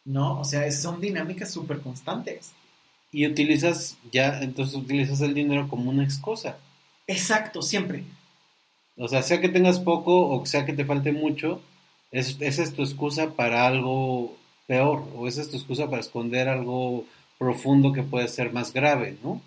[0.05, 0.41] ¿no?
[0.41, 2.53] O sea, son dinámicas súper constantes.
[3.13, 6.57] Y utilizas ya, entonces utilizas el dinero como una excusa.
[7.07, 8.05] Exacto, siempre.
[8.97, 11.61] O sea, sea que tengas poco o sea que te falte mucho,
[12.13, 14.37] es, esa es tu excusa para algo
[14.67, 17.05] peor, o esa es tu excusa para esconder algo
[17.39, 19.41] profundo que puede ser más grave, ¿no?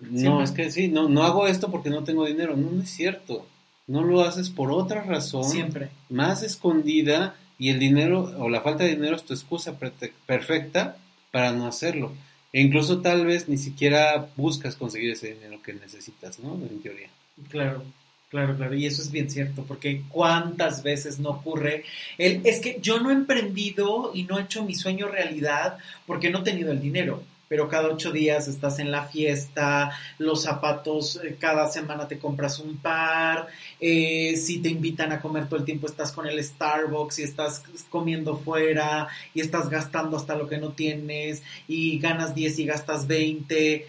[0.00, 2.90] No, es que sí, no, no hago esto porque no tengo dinero, no, no es
[2.90, 3.46] cierto.
[3.86, 5.90] No lo haces por otra razón, Siempre.
[6.08, 9.78] más escondida, y el dinero o la falta de dinero es tu excusa
[10.26, 10.96] perfecta
[11.30, 12.12] para no hacerlo.
[12.54, 16.54] E incluso tal vez ni siquiera buscas conseguir ese dinero que necesitas, ¿no?
[16.54, 17.10] En teoría.
[17.50, 17.84] Claro,
[18.30, 18.74] claro, claro.
[18.74, 21.84] Y eso es bien cierto, porque cuántas veces no ocurre.
[22.16, 25.76] El, es que yo no he emprendido y no he hecho mi sueño realidad
[26.06, 27.22] porque no he tenido el dinero.
[27.50, 32.60] Pero cada ocho días estás en la fiesta, los zapatos, eh, cada semana te compras
[32.60, 33.48] un par,
[33.80, 37.64] eh, si te invitan a comer todo el tiempo estás con el Starbucks y estás
[37.88, 43.08] comiendo fuera y estás gastando hasta lo que no tienes y ganas 10 y gastas
[43.08, 43.88] 20.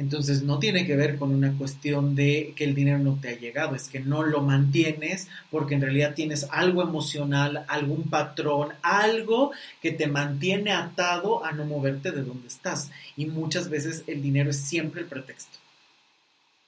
[0.00, 3.38] Entonces no tiene que ver con una cuestión de que el dinero no te ha
[3.38, 9.52] llegado, es que no lo mantienes porque en realidad tienes algo emocional, algún patrón, algo
[9.82, 12.90] que te mantiene atado a no moverte de donde estás.
[13.14, 15.58] Y muchas veces el dinero es siempre el pretexto.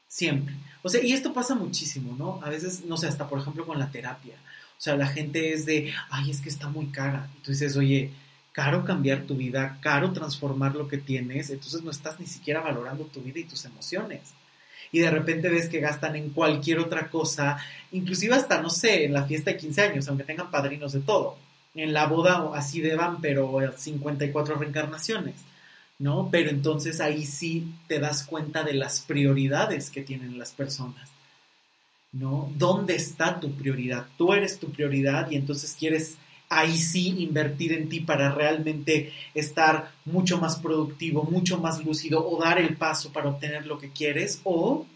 [0.07, 0.55] Siempre.
[0.83, 2.39] O sea, y esto pasa muchísimo, ¿no?
[2.43, 4.35] A veces, no sé, hasta por ejemplo con la terapia.
[4.77, 7.31] O sea, la gente es de, ay, es que está muy cara.
[7.39, 8.11] Y tú dices, oye,
[8.53, 13.05] caro cambiar tu vida, caro transformar lo que tienes, entonces no estás ni siquiera valorando
[13.05, 14.35] tu vida y tus emociones.
[14.93, 17.57] Y de repente ves que gastan en cualquier otra cosa,
[17.93, 21.39] inclusive hasta, no sé, en la fiesta de 15 años, aunque tengan padrinos de todo.
[21.75, 25.37] En la boda así de van, pero 54 reencarnaciones,
[25.99, 26.29] ¿no?
[26.31, 31.09] Pero entonces ahí sí te das cuenta de las prioridades que tienen las personas.
[32.13, 32.53] ¿No?
[32.57, 34.07] ¿Dónde está tu prioridad?
[34.19, 36.19] Tú eres tu prioridad y entonces quieres
[36.53, 42.41] ahí sí invertir en ti para realmente estar mucho más productivo, mucho más lúcido o
[42.41, 44.87] dar el paso para obtener lo que quieres o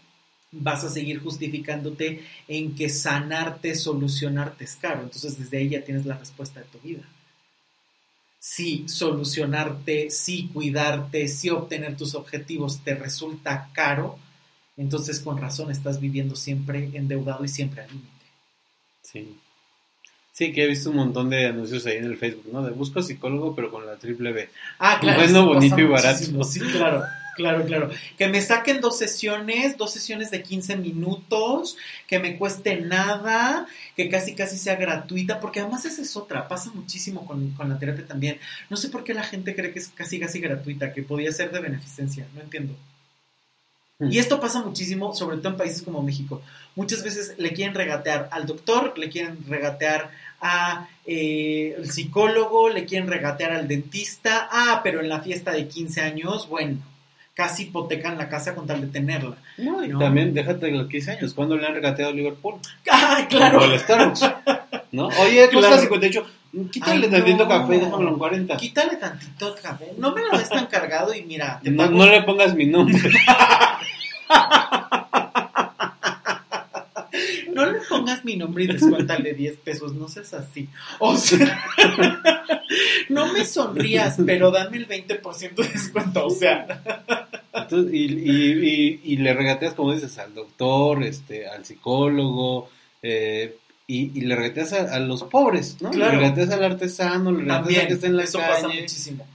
[0.51, 5.03] vas a seguir justificándote en que sanarte, solucionarte es caro.
[5.03, 7.03] Entonces desde ahí ya tienes la respuesta de tu vida.
[8.39, 14.19] Si solucionarte, si cuidarte, si obtener tus objetivos te resulta caro,
[14.77, 18.07] entonces con razón estás viviendo siempre endeudado y siempre al límite.
[19.01, 19.37] Sí.
[20.37, 22.61] Sí, que he visto un montón de anuncios ahí en el Facebook, ¿no?
[22.61, 24.47] De busco psicólogo, pero con la triple B.
[24.77, 25.23] Ah, claro.
[25.23, 26.43] Bueno, bonito y barato.
[26.43, 27.89] Sí, claro, claro, claro.
[28.19, 31.75] Que me saquen dos sesiones, dos sesiones de 15 minutos,
[32.05, 33.65] que me cueste nada,
[33.95, 37.79] que casi casi sea gratuita, porque además esa es otra, pasa muchísimo con, con la
[37.79, 38.37] terapia también.
[38.69, 41.49] No sé por qué la gente cree que es casi casi gratuita, que podía ser
[41.49, 42.75] de beneficencia, no entiendo.
[43.97, 44.11] Hmm.
[44.11, 46.43] Y esto pasa muchísimo, sobre todo en países como México.
[46.75, 50.11] Muchas veces le quieren regatear al doctor, le quieren regatear
[50.41, 54.47] a eh, el psicólogo, le quieren regatear al dentista.
[54.51, 56.77] Ah, pero en la fiesta de 15 años, bueno,
[57.33, 59.35] casi hipotecan la casa con tal de tenerla.
[59.57, 59.99] No, y No.
[59.99, 61.33] también déjate los 15 años.
[61.33, 62.55] ¿Cuándo le han regateado a Liverpool?
[62.91, 63.61] ¡Ah, claro!
[63.63, 64.21] Al Starbucks.
[64.91, 65.07] ¿No?
[65.07, 65.81] Oye, cuesta Claro.
[65.81, 66.25] 58.
[66.71, 67.49] Quítale Ay, tantito no.
[67.49, 68.57] café y déjamelo en 40.
[68.57, 69.91] Quítale tantito café.
[69.97, 72.65] No me lo des tan cargado y mira, te No, pago- no le pongas mi
[72.65, 72.97] nombre.
[77.65, 80.69] No le pongas mi nombre y descuéntale 10 pesos, no seas así.
[80.99, 81.59] O sea,
[83.09, 86.81] no me sonrías, pero dame el 20% de descuento, o sea.
[87.53, 92.69] Entonces, y, y, y, y le regateas, como dices, al doctor, este, al psicólogo,
[93.01, 95.91] eh, y, y le regateas a, a los pobres, ¿no?
[95.91, 96.13] Claro.
[96.13, 99.25] Le regateas al artesano, le regateas También, que está en la eso pasa muchísimo.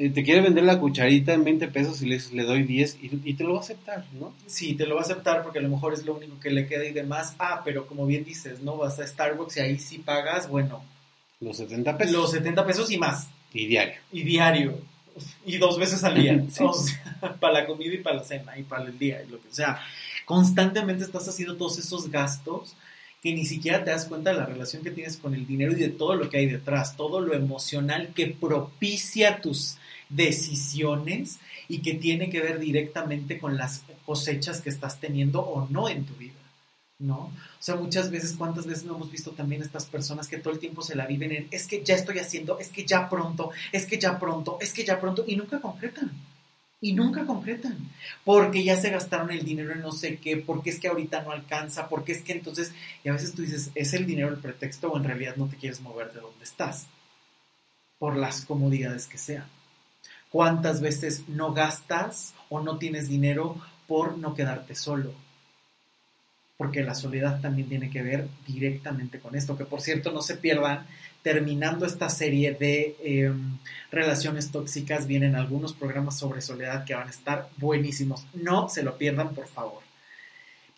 [0.00, 3.20] Eh, te quiere vender la cucharita en 20 pesos y le, le doy 10 y,
[3.22, 4.32] y te lo va a aceptar, ¿no?
[4.46, 6.66] Sí, te lo va a aceptar porque a lo mejor es lo único que le
[6.66, 7.34] queda y demás.
[7.38, 8.78] Ah, pero como bien dices, ¿no?
[8.78, 10.82] Vas a Starbucks y ahí sí pagas, bueno,
[11.40, 12.14] Los 70 pesos.
[12.14, 13.28] los 70 pesos y más.
[13.52, 14.00] Y diario.
[14.10, 14.78] Y diario.
[15.44, 16.42] Y dos veces al día.
[16.50, 16.64] Sí.
[16.64, 19.38] O sea, para la comida y para la cena y para el día y lo
[19.38, 19.80] que sea.
[20.24, 22.74] Constantemente estás haciendo todos esos gastos
[23.22, 25.76] que ni siquiera te das cuenta de la relación que tienes con el dinero y
[25.76, 29.76] de todo lo que hay detrás, todo lo emocional que propicia tus
[30.10, 31.38] decisiones
[31.68, 36.04] y que tiene que ver directamente con las cosechas que estás teniendo o no en
[36.04, 36.34] tu vida.
[37.00, 37.16] ¿no?
[37.16, 37.32] O
[37.62, 40.82] sea, muchas veces, ¿cuántas veces no hemos visto también estas personas que todo el tiempo
[40.82, 43.98] se la viven en, es que ya estoy haciendo, es que ya pronto, es que
[43.98, 46.12] ya pronto, es que ya pronto, y nunca concretan?
[46.82, 47.76] Y nunca concretan,
[48.24, 51.30] porque ya se gastaron el dinero en no sé qué, porque es que ahorita no
[51.30, 54.90] alcanza, porque es que entonces, y a veces tú dices, ¿es el dinero el pretexto
[54.90, 56.86] o en realidad no te quieres mover de donde estás?
[57.98, 59.46] Por las comodidades que sean.
[60.30, 63.56] ¿Cuántas veces no gastas o no tienes dinero
[63.86, 65.12] por no quedarte solo?
[66.60, 70.36] porque la soledad también tiene que ver directamente con esto, que por cierto no se
[70.36, 70.86] pierdan,
[71.22, 73.56] terminando esta serie de em,
[73.90, 78.98] relaciones tóxicas, vienen algunos programas sobre soledad que van a estar buenísimos, no se lo
[78.98, 79.89] pierdan por favor.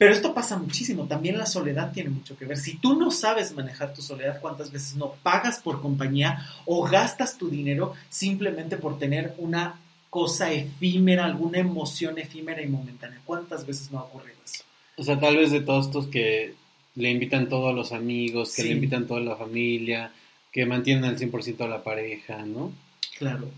[0.02, 2.58] Pero esto pasa muchísimo, también la soledad tiene mucho que ver.
[2.58, 7.38] Si tú no sabes manejar tu soledad, ¿cuántas veces no pagas por compañía o gastas
[7.38, 9.78] tu dinero simplemente por tener una
[10.10, 13.20] cosa efímera, alguna emoción efímera y momentánea?
[13.24, 14.64] ¿Cuántas veces no ha ocurrido eso?
[14.96, 16.56] O sea, tal vez de todos estos que
[16.96, 20.10] le invitan todo a los amigos, que le invitan toda la familia,
[20.50, 22.72] que mantienen al 100% a la pareja, ¿no?
[23.18, 23.48] Claro.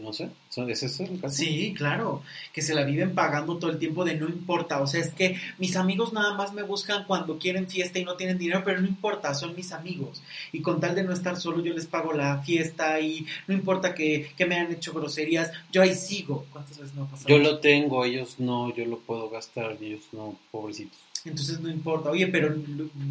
[0.00, 0.30] No sé,
[0.68, 1.36] ¿es eso el caso?
[1.36, 2.22] Sí, claro,
[2.54, 5.36] que se la viven pagando todo el tiempo de no importa, o sea, es que
[5.58, 8.86] mis amigos nada más me buscan cuando quieren fiesta y no tienen dinero, pero no
[8.86, 10.22] importa, son mis amigos.
[10.52, 13.94] Y con tal de no estar solo, yo les pago la fiesta y no importa
[13.94, 16.46] que, que me hayan hecho groserías, yo ahí sigo.
[16.50, 17.28] ¿Cuántas veces no ha pasado?
[17.28, 20.98] Yo lo tengo, ellos no, yo lo puedo gastar, ellos no, pobrecitos.
[21.24, 22.10] Entonces no importa.
[22.10, 22.54] Oye, pero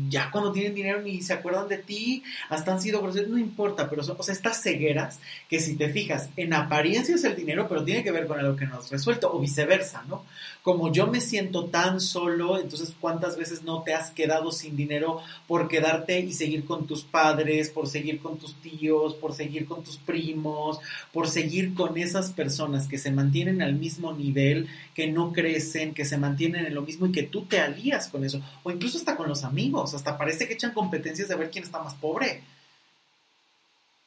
[0.09, 3.89] ya cuando tienen dinero ni se acuerdan de ti, hasta han sido groseros, no importa,
[3.89, 7.67] pero son, o sea, estas cegueras que si te fijas, en apariencia es el dinero,
[7.67, 10.25] pero tiene que ver con algo que no has resuelto, o viceversa, ¿no?
[10.67, 15.21] Como yo me siento tan solo, entonces cuántas veces no te has quedado sin dinero
[15.47, 19.81] por quedarte y seguir con tus padres, por seguir con tus tíos, por seguir con
[19.81, 20.79] tus primos,
[21.13, 26.03] por seguir con esas personas que se mantienen al mismo nivel, que no crecen, que
[26.03, 28.41] se mantienen en lo mismo y que tú te alías con eso.
[28.63, 29.93] O incluso hasta con los amigos.
[29.93, 32.43] Hasta parece que echan competencias de ver quién está más pobre.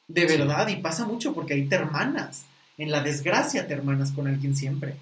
[0.07, 2.45] De verdad, y pasa mucho porque ahí te hermanas.
[2.77, 4.95] En la desgracia te hermanas con alguien siempre.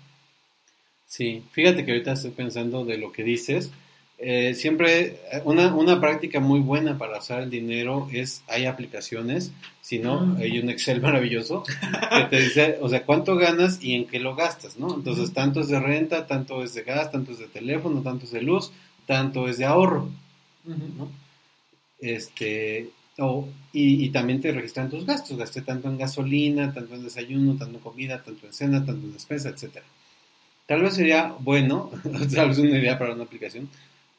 [1.10, 3.72] Sí, fíjate que ahorita estoy pensando de lo que dices.
[4.20, 9.51] Eh, siempre una, una, práctica muy buena para usar el dinero es, hay aplicaciones,
[9.82, 10.38] si no, mm.
[10.38, 14.36] hay un Excel maravilloso que te dice, o sea, cuánto ganas y en qué lo
[14.36, 14.93] gastas, ¿no?
[14.93, 18.32] Entonces, tanto es de renta, tanto es de gas, tanto es de teléfono, tanto es
[18.32, 18.72] de luz,
[19.07, 20.12] tanto es de ahorro,
[20.66, 21.10] ¿no?
[21.99, 22.91] Este,
[23.74, 27.84] y, también te registran tus gastos, gasté tanto en gasolina, tanto en desayuno, tanto en
[27.84, 29.80] comida, tanto en cena, tanto en despensa, etc.
[30.70, 31.89] Tal vez sería bueno,
[32.36, 33.67] tal vez una idea para una aplicación,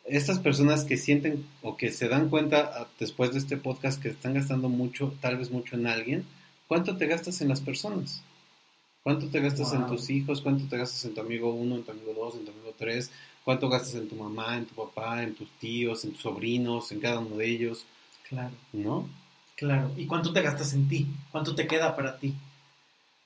[0.05, 4.09] estas personas que sienten o que se dan cuenta ah, después de este podcast que
[4.09, 6.27] están gastando mucho, tal vez mucho en alguien,
[6.67, 8.25] ¿cuánto te gastas en las personas?
[9.05, 10.41] ¿Cuánto te gastas en tus hijos?
[10.41, 13.13] ¿Cuánto te gastas en tu amigo uno, en tu amigo dos, en tu amigo tres?
[13.45, 17.01] cuánto gastas en tu mamá, en tu papá, en tus tíos, en tus sobrinos, en
[17.01, 17.87] cada uno de ellos.
[18.29, 18.55] Claro.
[18.73, 19.09] ¿No?
[19.57, 19.93] Claro.
[19.97, 21.07] ¿Y cuánto te gastas en ti?
[21.31, 22.35] ¿Cuánto te queda para ti?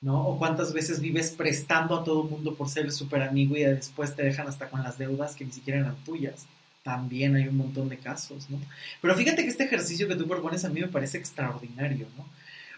[0.05, 0.25] ¿No?
[0.27, 3.63] O cuántas veces vives prestando a todo el mundo por ser el super amigo y
[3.63, 6.45] después te dejan hasta con las deudas que ni siquiera eran tuyas.
[6.83, 8.59] También hay un montón de casos, ¿no?
[9.01, 12.25] Pero fíjate que este ejercicio que tú propones a mí me parece extraordinario, ¿no?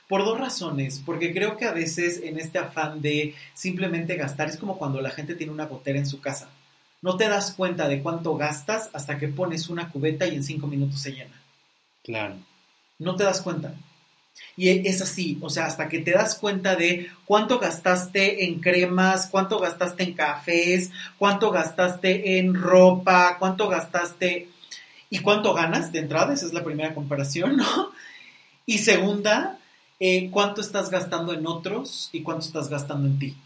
[0.07, 4.57] Por dos razones, porque creo que a veces en este afán de simplemente gastar es
[4.57, 6.49] como cuando la gente tiene una gotera en su casa
[7.01, 10.67] no te das cuenta de cuánto gastas hasta que pones una cubeta y en cinco
[10.67, 11.41] minutos se llena.
[12.03, 12.35] Claro.
[12.99, 13.73] No te das cuenta.
[14.55, 19.27] Y es así, o sea, hasta que te das cuenta de cuánto gastaste en cremas,
[19.29, 24.49] cuánto gastaste en cafés, cuánto gastaste en ropa, cuánto gastaste
[25.09, 27.91] y cuánto ganas de entrada, esa es la primera comparación, ¿no?
[28.65, 29.59] Y segunda,
[29.99, 33.37] eh, cuánto estás gastando en otros y cuánto estás gastando en ti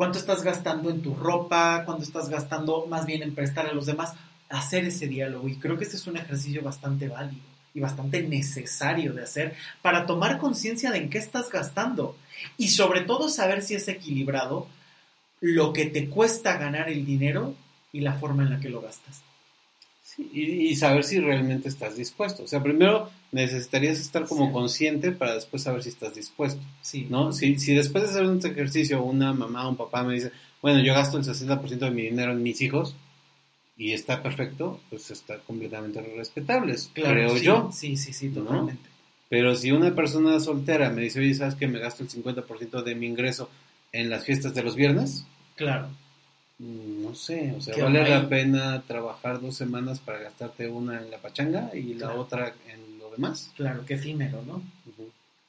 [0.00, 3.84] cuánto estás gastando en tu ropa, cuánto estás gastando más bien en prestar a los
[3.84, 4.14] demás,
[4.48, 5.46] hacer ese diálogo.
[5.46, 10.06] Y creo que este es un ejercicio bastante válido y bastante necesario de hacer para
[10.06, 12.16] tomar conciencia de en qué estás gastando
[12.56, 14.66] y sobre todo saber si es equilibrado
[15.40, 17.54] lo que te cuesta ganar el dinero
[17.92, 19.22] y la forma en la que lo gastas
[20.18, 22.44] y, saber si realmente estás dispuesto.
[22.44, 26.60] O sea, primero necesitarías estar como consciente para después saber si estás dispuesto.
[26.82, 27.06] Sí.
[27.08, 27.32] ¿no?
[27.32, 30.82] Si, si después de hacer un ejercicio una mamá o un papá me dice, bueno,
[30.82, 32.94] yo gasto el 60% de mi dinero en mis hijos
[33.80, 37.70] y está perfecto, pues está completamente respetable, creo yo.
[37.72, 38.90] Sí, sí, sí, totalmente.
[39.30, 42.94] Pero si una persona soltera me dice, oye, ¿sabes que me gasto el 50% de
[42.94, 43.48] mi ingreso
[43.92, 45.24] en las fiestas de los viernes?
[45.56, 45.88] Claro
[46.58, 51.10] Mm, No sé, o sea, vale la pena trabajar dos semanas para gastarte una en
[51.10, 52.20] la pachanga y la Claro.
[52.20, 53.50] otra en lo demás.
[53.56, 54.62] Claro, qué efímero, ¿no?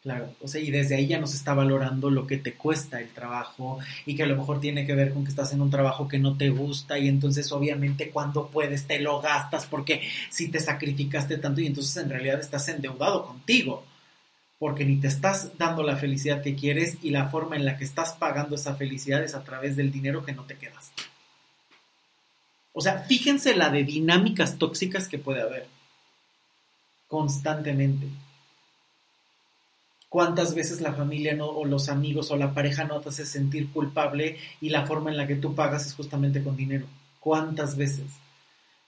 [0.02, 3.00] Claro, o sea, y desde ahí ya no se está valorando lo que te cuesta
[3.00, 3.78] el trabajo
[4.08, 6.18] y que a lo mejor tiene que ver con que estás en un trabajo que
[6.18, 11.38] no te gusta y entonces obviamente cuando puedes te lo gastas porque si te sacrificaste
[11.38, 13.86] tanto y entonces en realidad estás endeudado contigo
[14.58, 17.84] porque ni te estás dando la felicidad que quieres y la forma en la que
[17.84, 20.92] estás pagando esa felicidad es a través del dinero que no te quedas.
[22.74, 25.68] O sea, fíjense la de dinámicas tóxicas que puede haber
[27.08, 28.08] constantemente
[30.12, 33.72] cuántas veces la familia no, o los amigos o la pareja no te hace sentir
[33.72, 36.86] culpable y la forma en la que tú pagas es justamente con dinero.
[37.22, 38.08] ¿Cuántas veces?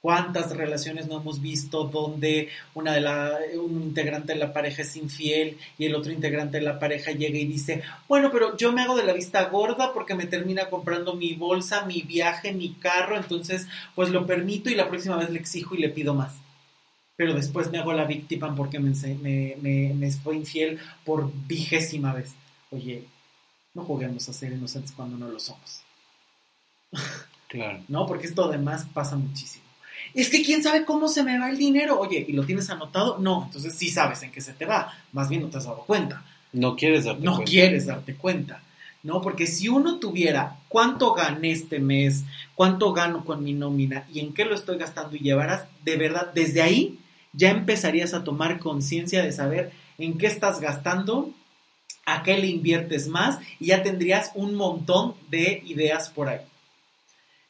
[0.02, 4.96] ¿Cuántas relaciones no hemos visto donde una de la, un integrante de la pareja es
[4.96, 8.82] infiel y el otro integrante de la pareja llega y dice, bueno, pero yo me
[8.82, 13.16] hago de la vista gorda porque me termina comprando mi bolsa, mi viaje, mi carro,
[13.16, 16.43] entonces pues lo permito y la próxima vez le exijo y le pido más
[17.16, 18.90] pero después me hago la víctima porque me,
[19.22, 22.32] me, me, me fue infiel por vigésima vez.
[22.70, 23.04] Oye,
[23.74, 25.82] no juguemos a ser inocentes cuando no lo somos,
[27.48, 27.80] Claro.
[27.88, 28.06] ¿no?
[28.06, 29.64] Porque esto además pasa muchísimo.
[30.12, 31.98] Es que quién sabe cómo se me va el dinero.
[32.00, 33.18] Oye, ¿y lo tienes anotado?
[33.18, 34.92] No, entonces sí sabes en qué se te va.
[35.12, 36.24] Más bien no te has dado cuenta.
[36.52, 37.50] No quieres darte No cuenta.
[37.50, 38.62] quieres darte cuenta.
[39.02, 39.20] ¿no?
[39.20, 44.32] Porque si uno tuviera cuánto gané este mes, cuánto gano con mi nómina y en
[44.32, 46.98] qué lo estoy gastando y llevaras, de verdad, desde ahí
[47.34, 51.30] ya empezarías a tomar conciencia de saber en qué estás gastando,
[52.06, 56.40] a qué le inviertes más y ya tendrías un montón de ideas por ahí.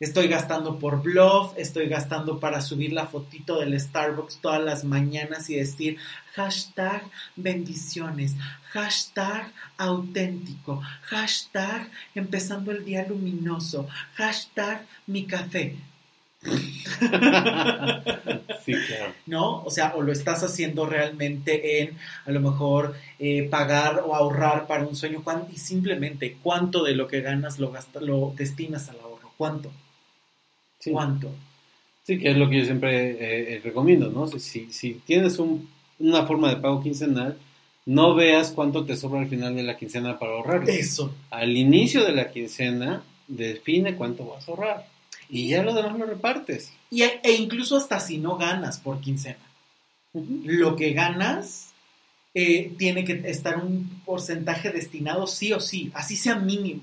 [0.00, 5.48] Estoy gastando por bluff, estoy gastando para subir la fotito del Starbucks todas las mañanas
[5.50, 5.98] y decir
[6.34, 7.02] hashtag
[7.36, 8.34] bendiciones,
[8.72, 15.76] hashtag auténtico, hashtag empezando el día luminoso, hashtag mi café.
[18.64, 19.12] Sí, claro.
[19.26, 19.62] ¿no?
[19.64, 24.66] O sea, o lo estás haciendo realmente en a lo mejor eh, pagar o ahorrar
[24.66, 25.22] para un sueño
[25.52, 29.70] y simplemente cuánto de lo que ganas lo, gasta, lo destinas al ahorro, cuánto,
[30.78, 30.90] Sí.
[30.92, 31.30] cuánto.
[32.02, 34.26] Sí, que es lo que yo siempre eh, eh, recomiendo, ¿no?
[34.26, 35.68] Si, si, si tienes un-
[35.98, 37.38] una forma de pago quincenal,
[37.86, 40.68] no veas cuánto te sobra al final de la quincena para ahorrar.
[40.68, 41.14] Eso.
[41.30, 44.86] Al inicio de la quincena, define cuánto vas a ahorrar.
[45.28, 46.72] Y ya lo demás lo repartes.
[46.90, 49.38] Y, e incluso hasta si no ganas por quincena.
[50.12, 51.72] Lo que ganas
[52.34, 56.82] eh, tiene que estar un porcentaje destinado sí o sí, así sea mínimo.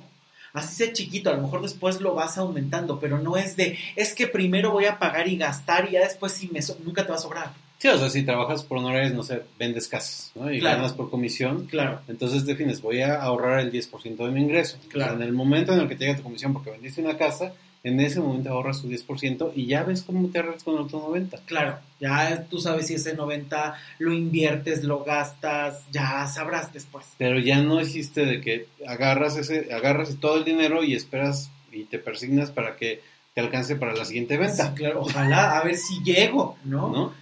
[0.53, 4.13] Así sea chiquito, a lo mejor después lo vas aumentando, pero no es de, es
[4.13, 7.09] que primero voy a pagar y gastar y ya después si me so- nunca te
[7.11, 7.53] va a sobrar.
[7.77, 10.51] Sí, o sea, si trabajas por honorarios, no sé, vendes casas, ¿no?
[10.53, 10.77] Y Claro.
[10.79, 14.73] ganas por comisión, Claro, entonces defines, voy a ahorrar el 10% de mi ingreso.
[14.75, 15.13] Entonces, Claro.
[15.15, 17.53] En el momento en el que te llega tu comisión porque vendiste una casa,
[17.83, 21.39] en ese momento ahorras tu 10% y ya ves cómo te ahorras con otro 90%.
[21.45, 21.79] claro.
[21.99, 27.05] Ya tú sabes si ese 90 lo inviertes, lo gastas, ya sabrás después.
[27.19, 31.83] Pero ya no existe de que agarras ese, agarras todo el dinero y esperas y
[31.83, 33.01] te persignas para que
[33.35, 36.89] te alcance para la siguiente venta, Sí, claro, ojalá, a ver si llego, ¿no?
[36.89, 37.13] ¿no?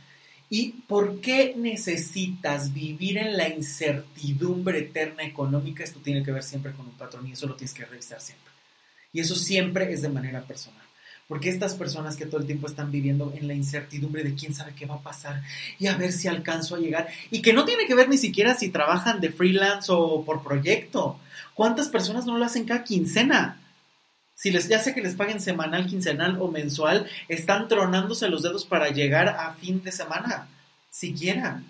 [0.49, 5.83] ¿Y por qué necesitas vivir en la incertidumbre eterna económica?
[5.83, 8.48] Esto tiene que ver siempre con un patrón y eso lo tienes que revisar siempre.
[9.11, 10.83] Y eso siempre es de manera personal.
[11.27, 14.73] Porque estas personas que todo el tiempo están viviendo en la incertidumbre de quién sabe
[14.73, 15.43] qué va a pasar
[15.77, 18.55] y a ver si alcanzo a llegar, y que no tiene que ver ni siquiera
[18.55, 21.19] si trabajan de freelance o por proyecto.
[21.53, 23.59] ¿Cuántas personas no lo hacen cada quincena?
[24.33, 28.65] Si les, ya sea que les paguen semanal, quincenal o mensual, están tronándose los dedos
[28.65, 30.47] para llegar a fin de semana,
[30.89, 31.61] siquiera.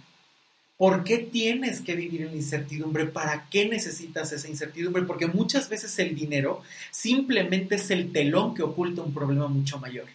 [0.79, 3.05] ¿Por qué tienes que vivir en la incertidumbre?
[3.05, 5.03] ¿Para qué necesitas esa incertidumbre?
[5.03, 10.05] Porque muchas veces el dinero simplemente es el telón que oculta un problema mucho mayor.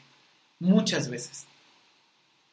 [0.60, 1.44] Muchas veces.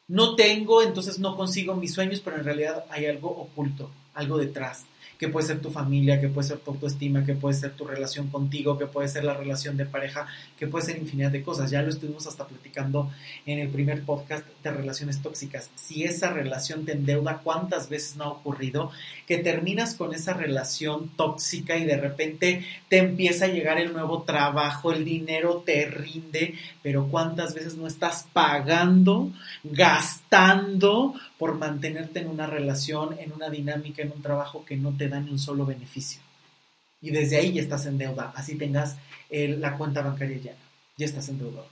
[0.08, 4.84] No tengo, entonces no consigo mis sueños, pero en realidad hay algo oculto, algo detrás
[5.22, 8.26] que puede ser tu familia, que puede ser tu autoestima, que puede ser tu relación
[8.26, 10.26] contigo, que puede ser la relación de pareja,
[10.58, 11.70] que puede ser infinidad de cosas.
[11.70, 13.08] Ya lo estuvimos hasta platicando
[13.46, 15.70] en el primer podcast de relaciones tóxicas.
[15.76, 18.90] Si esa relación te endeuda, ¿cuántas veces no ha ocurrido
[19.28, 24.22] que terminas con esa relación tóxica y de repente te empieza a llegar el nuevo
[24.22, 29.30] trabajo, el dinero te rinde, pero cuántas veces no estás pagando,
[29.62, 35.08] gastando por mantenerte en una relación, en una dinámica, en un trabajo que no te
[35.08, 36.20] da ni un solo beneficio.
[37.00, 38.96] Y desde ahí ya estás en deuda, así tengas
[39.30, 40.56] el- la cuenta bancaria llena,
[40.96, 41.66] ya estás endeudado.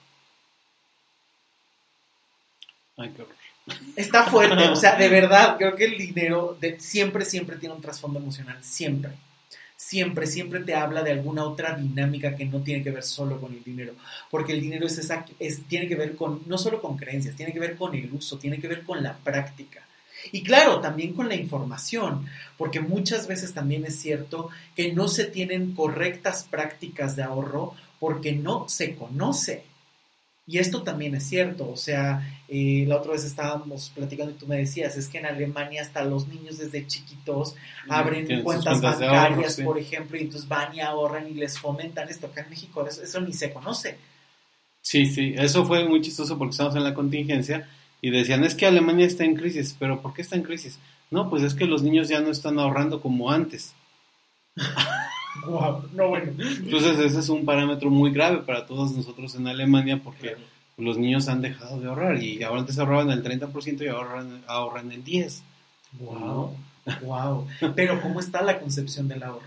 [2.96, 3.36] Ay, qué horror.
[3.96, 7.80] Está fuerte, o sea, de verdad, creo que el dinero de, siempre, siempre tiene un
[7.80, 9.12] trasfondo emocional, siempre.
[9.90, 13.52] Siempre, siempre te habla de alguna otra dinámica que no tiene que ver solo con
[13.52, 13.94] el dinero,
[14.30, 15.10] porque el dinero es,
[15.40, 18.38] es tiene que ver con, no solo con creencias, tiene que ver con el uso,
[18.38, 19.84] tiene que ver con la práctica.
[20.30, 22.26] Y claro, también con la información,
[22.56, 28.30] porque muchas veces también es cierto que no se tienen correctas prácticas de ahorro porque
[28.30, 29.64] no se conoce.
[30.50, 34.48] Y esto también es cierto, o sea, eh, la otra vez estábamos platicando y tú
[34.48, 37.54] me decías, es que en Alemania hasta los niños desde chiquitos
[37.88, 42.26] abren cuentas, bancarias, por ejemplo, y entonces van y ahorran y les fomentan esto.
[42.26, 43.96] Acá en México eso, eso ni se conoce.
[44.82, 47.68] Sí, sí, eso fue muy chistoso porque estamos en la contingencia
[48.00, 50.80] y decían, es que Alemania está en crisis, pero ¿por qué está en crisis?
[51.12, 53.72] No, pues es que los niños ya no están ahorrando como antes.
[55.46, 56.32] wow, no bueno.
[56.38, 60.36] Entonces ese es un parámetro muy grave para todos nosotros en Alemania porque
[60.76, 64.92] los niños han dejado de ahorrar y ahora antes ahorraban el 30% y ahorran, ahorran
[64.92, 65.42] el 10%.
[65.98, 66.56] Wow.
[67.02, 67.46] Wow.
[67.76, 69.42] Pero ¿cómo está la concepción del ahorro?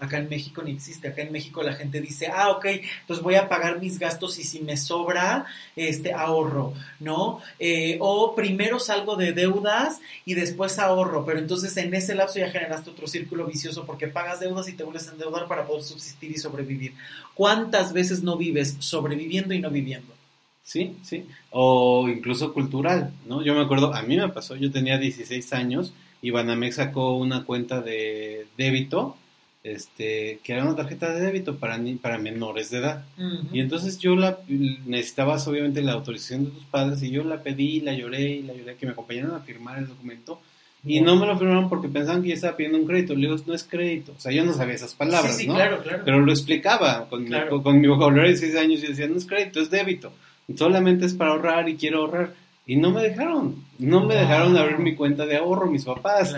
[0.00, 1.08] Acá en México ni existe.
[1.08, 2.66] Acá en México la gente dice, ah, ok,
[3.06, 7.40] pues voy a pagar mis gastos y si me sobra, este ahorro, ¿no?
[7.58, 12.50] Eh, o primero salgo de deudas y después ahorro, pero entonces en ese lapso ya
[12.50, 16.30] generaste otro círculo vicioso porque pagas deudas y te vuelves a endeudar para poder subsistir
[16.30, 16.94] y sobrevivir.
[17.34, 20.14] ¿Cuántas veces no vives sobreviviendo y no viviendo?
[20.62, 21.26] Sí, sí.
[21.50, 23.42] O incluso cultural, ¿no?
[23.42, 27.44] Yo me acuerdo, a mí me pasó, yo tenía 16 años y Banamex sacó una
[27.44, 29.16] cuenta de débito,
[29.62, 33.04] este, que era una tarjeta de débito para, para menores de edad.
[33.52, 37.80] Y entonces yo la necesitabas obviamente la autorización de tus padres y yo la pedí,
[37.80, 40.40] la lloré y la lloré que me acompañaran a firmar el documento.
[40.84, 43.14] Y no me lo firmaron porque pensaban que yo estaba pidiendo un crédito.
[43.14, 44.14] Le digo, no es crédito.
[44.16, 46.02] O sea, yo no sabía esas palabras, sí, sí, Claro, claro.
[46.04, 47.30] Pero lo explicaba con, mi,
[47.62, 50.12] con, mi vocabulario de 6 años y decía, no es crédito, es débito.
[50.56, 52.32] Solamente es para ahorrar y quiero ahorrar.
[52.64, 56.34] Y no me dejaron, no me dejaron abrir mi cuenta de ahorro mis papás.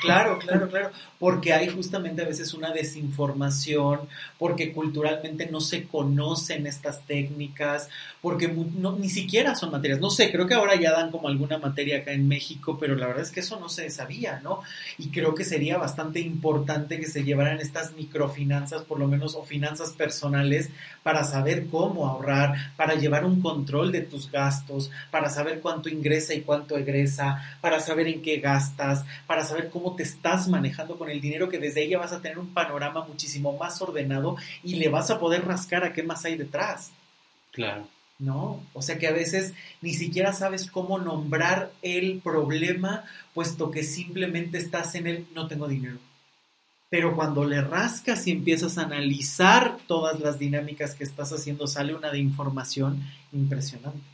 [0.00, 4.00] Claro, claro, claro, porque hay justamente a veces una desinformación,
[4.38, 7.88] porque culturalmente no se conocen estas técnicas,
[8.20, 10.00] porque ni siquiera son materias.
[10.00, 13.06] No sé, creo que ahora ya dan como alguna materia acá en México, pero la
[13.06, 14.60] verdad es que eso no se sabía, ¿no?
[14.98, 19.44] Y creo que sería bastante importante que se llevaran estas microfinanzas, por lo menos, o
[19.44, 20.70] finanzas personales,
[21.02, 26.34] para saber cómo ahorrar, para llevar un control de tus gastos, para saber cuánto ingresa
[26.34, 31.10] y cuánto egresa, para saber en qué gastas, para saber cómo te estás manejando con
[31.10, 34.88] el dinero, que desde ella vas a tener un panorama muchísimo más ordenado y le
[34.88, 36.92] vas a poder rascar a qué más hay detrás.
[37.50, 37.88] Claro.
[38.18, 38.62] ¿no?
[38.72, 43.04] O sea que a veces ni siquiera sabes cómo nombrar el problema,
[43.34, 45.98] puesto que simplemente estás en el no tengo dinero.
[46.90, 51.94] Pero cuando le rascas y empiezas a analizar todas las dinámicas que estás haciendo, sale
[51.94, 54.13] una de información impresionante.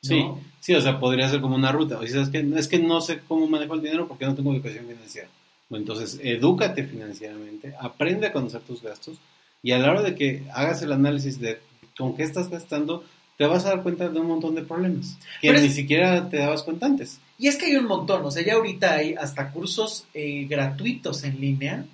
[0.00, 0.24] Sí,
[0.60, 1.98] sí, o sea, podría ser como una ruta.
[1.98, 4.52] O sea, es que, es que no sé cómo manejo el dinero porque no tengo
[4.52, 5.28] educación financiera.
[5.70, 9.18] Entonces, edúcate financieramente, aprende a conocer tus gastos
[9.62, 11.60] y a la hora de que hagas el análisis de
[11.96, 13.04] con qué estás gastando,
[13.36, 16.62] te vas a dar cuenta de un montón de problemas que ni siquiera te dabas
[16.62, 17.20] cuenta antes.
[17.38, 21.22] Y es que hay un montón, o sea, ya ahorita hay hasta cursos eh, gratuitos
[21.24, 21.84] en línea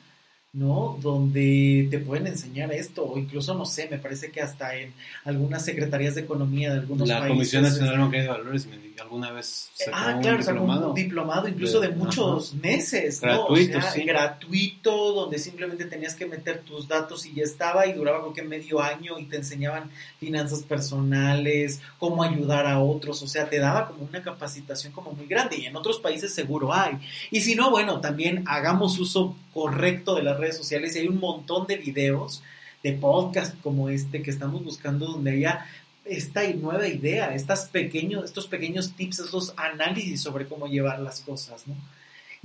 [0.54, 0.98] ¿no?
[1.02, 4.92] Donde te pueden enseñar esto, o incluso, no sé, me parece que hasta en
[5.24, 7.22] algunas secretarías de economía de algunos países.
[7.22, 8.68] La Comisión Nacional Bancaria de Valores
[9.00, 13.90] alguna vez Ah, claro, un diplomado, un diplomado incluso de, muchos meses, gratuito, ¿no?
[13.90, 14.04] sí.
[14.04, 18.42] gratuito, donde simplemente tenías que meter tus datos y ya estaba, y duraba creo que
[18.42, 23.86] medio año y te enseñaban finanzas personales, cómo ayudar a otros, o sea, te daba
[23.88, 26.98] como una capacitación como muy grande, y en otros países seguro hay.
[27.30, 31.20] Y si no, bueno, también hagamos uso correcto de las redes sociales y hay un
[31.20, 32.42] montón de videos
[32.82, 35.66] de podcast como este que estamos buscando donde haya
[36.04, 41.66] esta nueva idea, estas pequeños, estos pequeños tips, estos análisis sobre cómo llevar las cosas,
[41.66, 41.74] ¿no?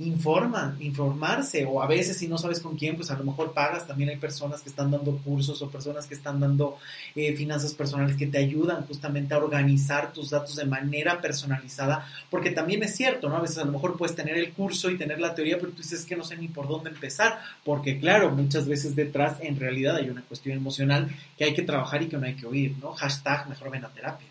[0.00, 3.86] Informa, informarse, o a veces si no sabes con quién, pues a lo mejor pagas,
[3.86, 6.78] también hay personas que están dando cursos o personas que están dando
[7.14, 12.50] eh, finanzas personales que te ayudan justamente a organizar tus datos de manera personalizada, porque
[12.50, 13.36] también es cierto, ¿no?
[13.36, 15.82] A veces a lo mejor puedes tener el curso y tener la teoría, pero tú
[15.82, 19.96] dices que no sé ni por dónde empezar, porque claro, muchas veces detrás en realidad
[19.96, 22.92] hay una cuestión emocional que hay que trabajar y que no hay que oír, ¿no?
[22.92, 24.28] Hashtag mejor ven a terapia.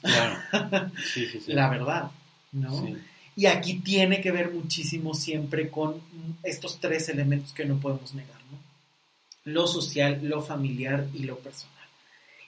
[0.00, 0.90] Claro.
[1.12, 1.52] Sí, sí, sí.
[1.52, 2.10] La verdad,
[2.52, 2.70] ¿no?
[3.34, 6.00] Y aquí tiene que ver muchísimo siempre con
[6.42, 8.58] estos tres elementos que no podemos negar, ¿no?
[9.44, 11.72] Lo social, lo familiar y lo personal.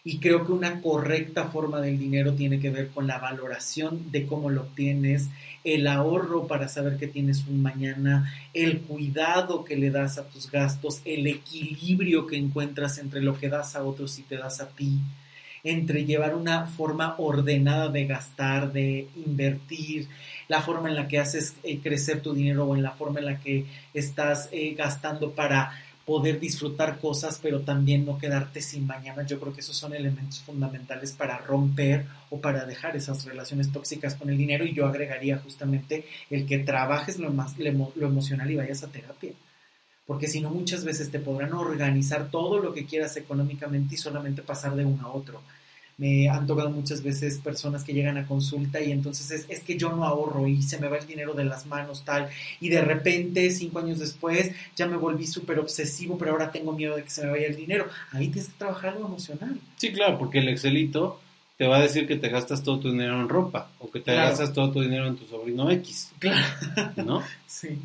[0.07, 4.27] Y creo que una correcta forma del dinero tiene que ver con la valoración de
[4.27, 5.31] cómo lo obtienes,
[5.65, 10.51] el ahorro para saber que tienes un mañana, el cuidado que le das a tus
[10.51, 14.69] gastos, el equilibrio que encuentras entre lo que das a otros y te das a
[14.69, 14.99] ti,
[15.65, 20.09] entre llevar una forma ordenada de gastar, de invertir,
[20.47, 23.27] la forma en la que haces eh, crecer tu dinero o en la forma en
[23.27, 25.73] la que estás eh, gastando para
[26.05, 29.25] poder disfrutar cosas, pero también no quedarte sin mañana.
[29.25, 34.15] Yo creo que esos son elementos fundamentales para romper o para dejar esas relaciones tóxicas
[34.15, 34.67] con el dinero.
[34.67, 39.33] Y yo agregaría justamente el que trabajes lo, más, lo emocional y vayas a terapia.
[40.07, 44.43] Porque si no, muchas veces te podrán organizar todo lo que quieras económicamente y solamente
[44.43, 45.41] pasar de uno a otro.
[45.97, 49.77] Me han tocado muchas veces personas que llegan a consulta y entonces es, es, que
[49.77, 52.29] yo no ahorro y se me va el dinero de las manos tal
[52.61, 56.97] y de repente cinco años después ya me volví súper obsesivo pero ahora tengo miedo
[56.97, 57.87] de que se me vaya el dinero.
[58.11, 59.59] Ahí tienes que trabajar lo emocional.
[59.77, 61.21] Sí claro porque el Excelito
[61.57, 64.15] te va a decir que te gastas todo tu dinero en ropa o que te
[64.15, 66.45] gastas todo tu dinero en tu sobrino X claro.
[66.97, 67.23] ¿no?
[67.47, 67.79] sí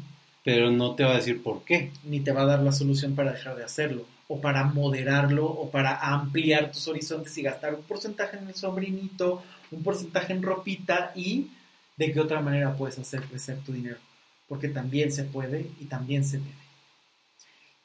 [0.52, 3.14] pero no te va a decir por qué ni te va a dar la solución
[3.14, 7.84] para dejar de hacerlo o para moderarlo o para ampliar tus horizontes y gastar un
[7.84, 11.50] porcentaje en el sobrinito, un porcentaje en ropita y
[11.98, 13.98] de qué otra manera puedes hacer crecer tu dinero.
[14.48, 16.50] Porque también se puede y también se debe.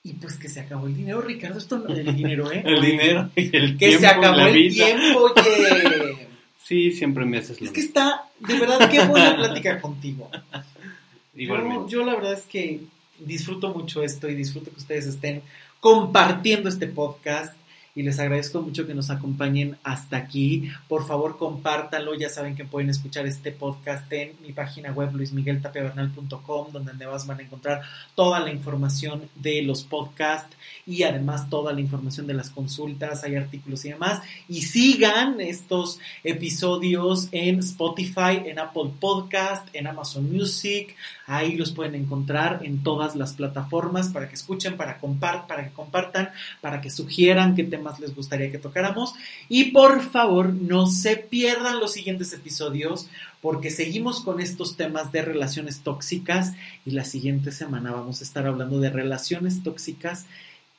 [0.02, 2.62] Y pues que se acabó el dinero, Ricardo, esto no el dinero, ¿eh?
[2.66, 6.28] el dinero y el que se acabó el tiempo, oye.
[6.64, 10.30] Sí, siempre me haces lo Es que está, de verdad, qué buena plática contigo.
[11.34, 12.80] Yo, yo la verdad es que
[13.18, 15.42] disfruto mucho esto y disfruto que ustedes estén
[15.80, 17.54] compartiendo este podcast
[17.96, 20.70] y les agradezco mucho que nos acompañen hasta aquí.
[20.88, 22.14] Por favor, compártanlo.
[22.14, 27.38] Ya saben que pueden escuchar este podcast en mi página web luismigueltapiavernal.com, donde además van
[27.38, 27.82] a encontrar
[28.16, 33.36] toda la información de los podcasts y además toda la información de las consultas, hay
[33.36, 34.22] artículos y demás.
[34.48, 40.96] Y sigan estos episodios en Spotify, en Apple Podcast, en Amazon Music.
[41.26, 44.98] Ahí los pueden encontrar en todas las plataformas para que escuchen, para,
[45.46, 46.30] para que compartan,
[46.60, 49.14] para que sugieran qué temas les gustaría que tocáramos.
[49.48, 53.08] Y por favor, no se pierdan los siguientes episodios
[53.40, 56.52] porque seguimos con estos temas de relaciones tóxicas
[56.86, 60.26] y la siguiente semana vamos a estar hablando de relaciones tóxicas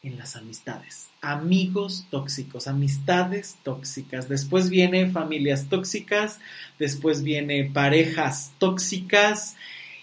[0.02, 1.08] en las amistades.
[1.22, 4.30] Amigos tóxicos, amistades tóxicas.
[4.30, 6.40] Después viene familias tóxicas,
[6.78, 9.56] después viene parejas tóxicas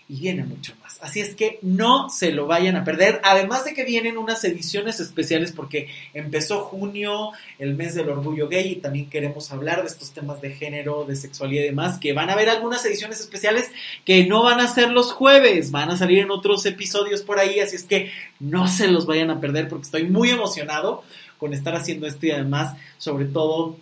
[0.09, 0.99] y viene mucho más.
[1.01, 3.21] Así es que no se lo vayan a perder.
[3.25, 8.73] Además de que vienen unas ediciones especiales porque empezó junio, el mes del orgullo gay,
[8.73, 12.31] y también queremos hablar de estos temas de género, de sexualidad y demás, que van
[12.31, 13.71] a haber algunas ediciones especiales
[14.05, 17.61] que no van a ser los jueves, van a salir en otros episodios por ahí,
[17.61, 21.03] así es que no se los vayan a perder porque estoy muy emocionado
[21.39, 23.77] con estar haciendo esto y además, sobre todo,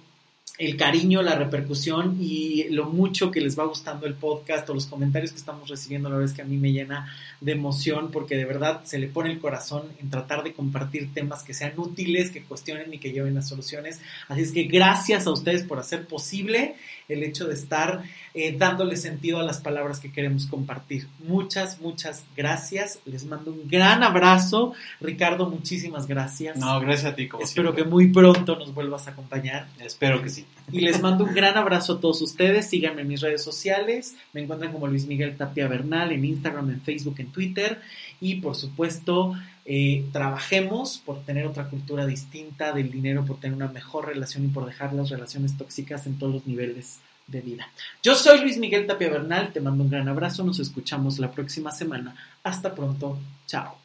[0.60, 4.86] el cariño, la repercusión y lo mucho que les va gustando el podcast o los
[4.86, 7.10] comentarios que estamos recibiendo, la verdad es que a mí me llena
[7.40, 11.42] de emoción porque de verdad se le pone el corazón en tratar de compartir temas
[11.42, 14.00] que sean útiles, que cuestionen y que lleven a soluciones.
[14.28, 16.74] Así es que gracias a ustedes por hacer posible
[17.08, 18.02] el hecho de estar
[18.34, 21.08] eh, dándole sentido a las palabras que queremos compartir.
[21.26, 23.00] Muchas, muchas gracias.
[23.04, 24.74] Les mando un gran abrazo.
[25.00, 26.56] Ricardo, muchísimas gracias.
[26.56, 27.28] No, gracias a ti.
[27.28, 29.66] Como Espero que muy pronto nos vuelvas a acompañar.
[29.80, 30.46] Espero que sí.
[30.72, 32.68] Y les mando un gran abrazo a todos ustedes.
[32.68, 34.14] Síganme en mis redes sociales.
[34.32, 37.80] Me encuentran como Luis Miguel Tapia Bernal en Instagram, en Facebook, Twitter.
[38.20, 43.68] Y por supuesto, eh, trabajemos por tener otra cultura distinta del dinero, por tener una
[43.68, 47.68] mejor relación y por dejar las relaciones tóxicas en todos los niveles de vida.
[48.02, 49.52] Yo soy Luis Miguel Tapia Bernal.
[49.52, 50.44] Te mando un gran abrazo.
[50.44, 52.14] Nos escuchamos la próxima semana.
[52.42, 53.18] Hasta pronto.
[53.46, 53.79] Chao.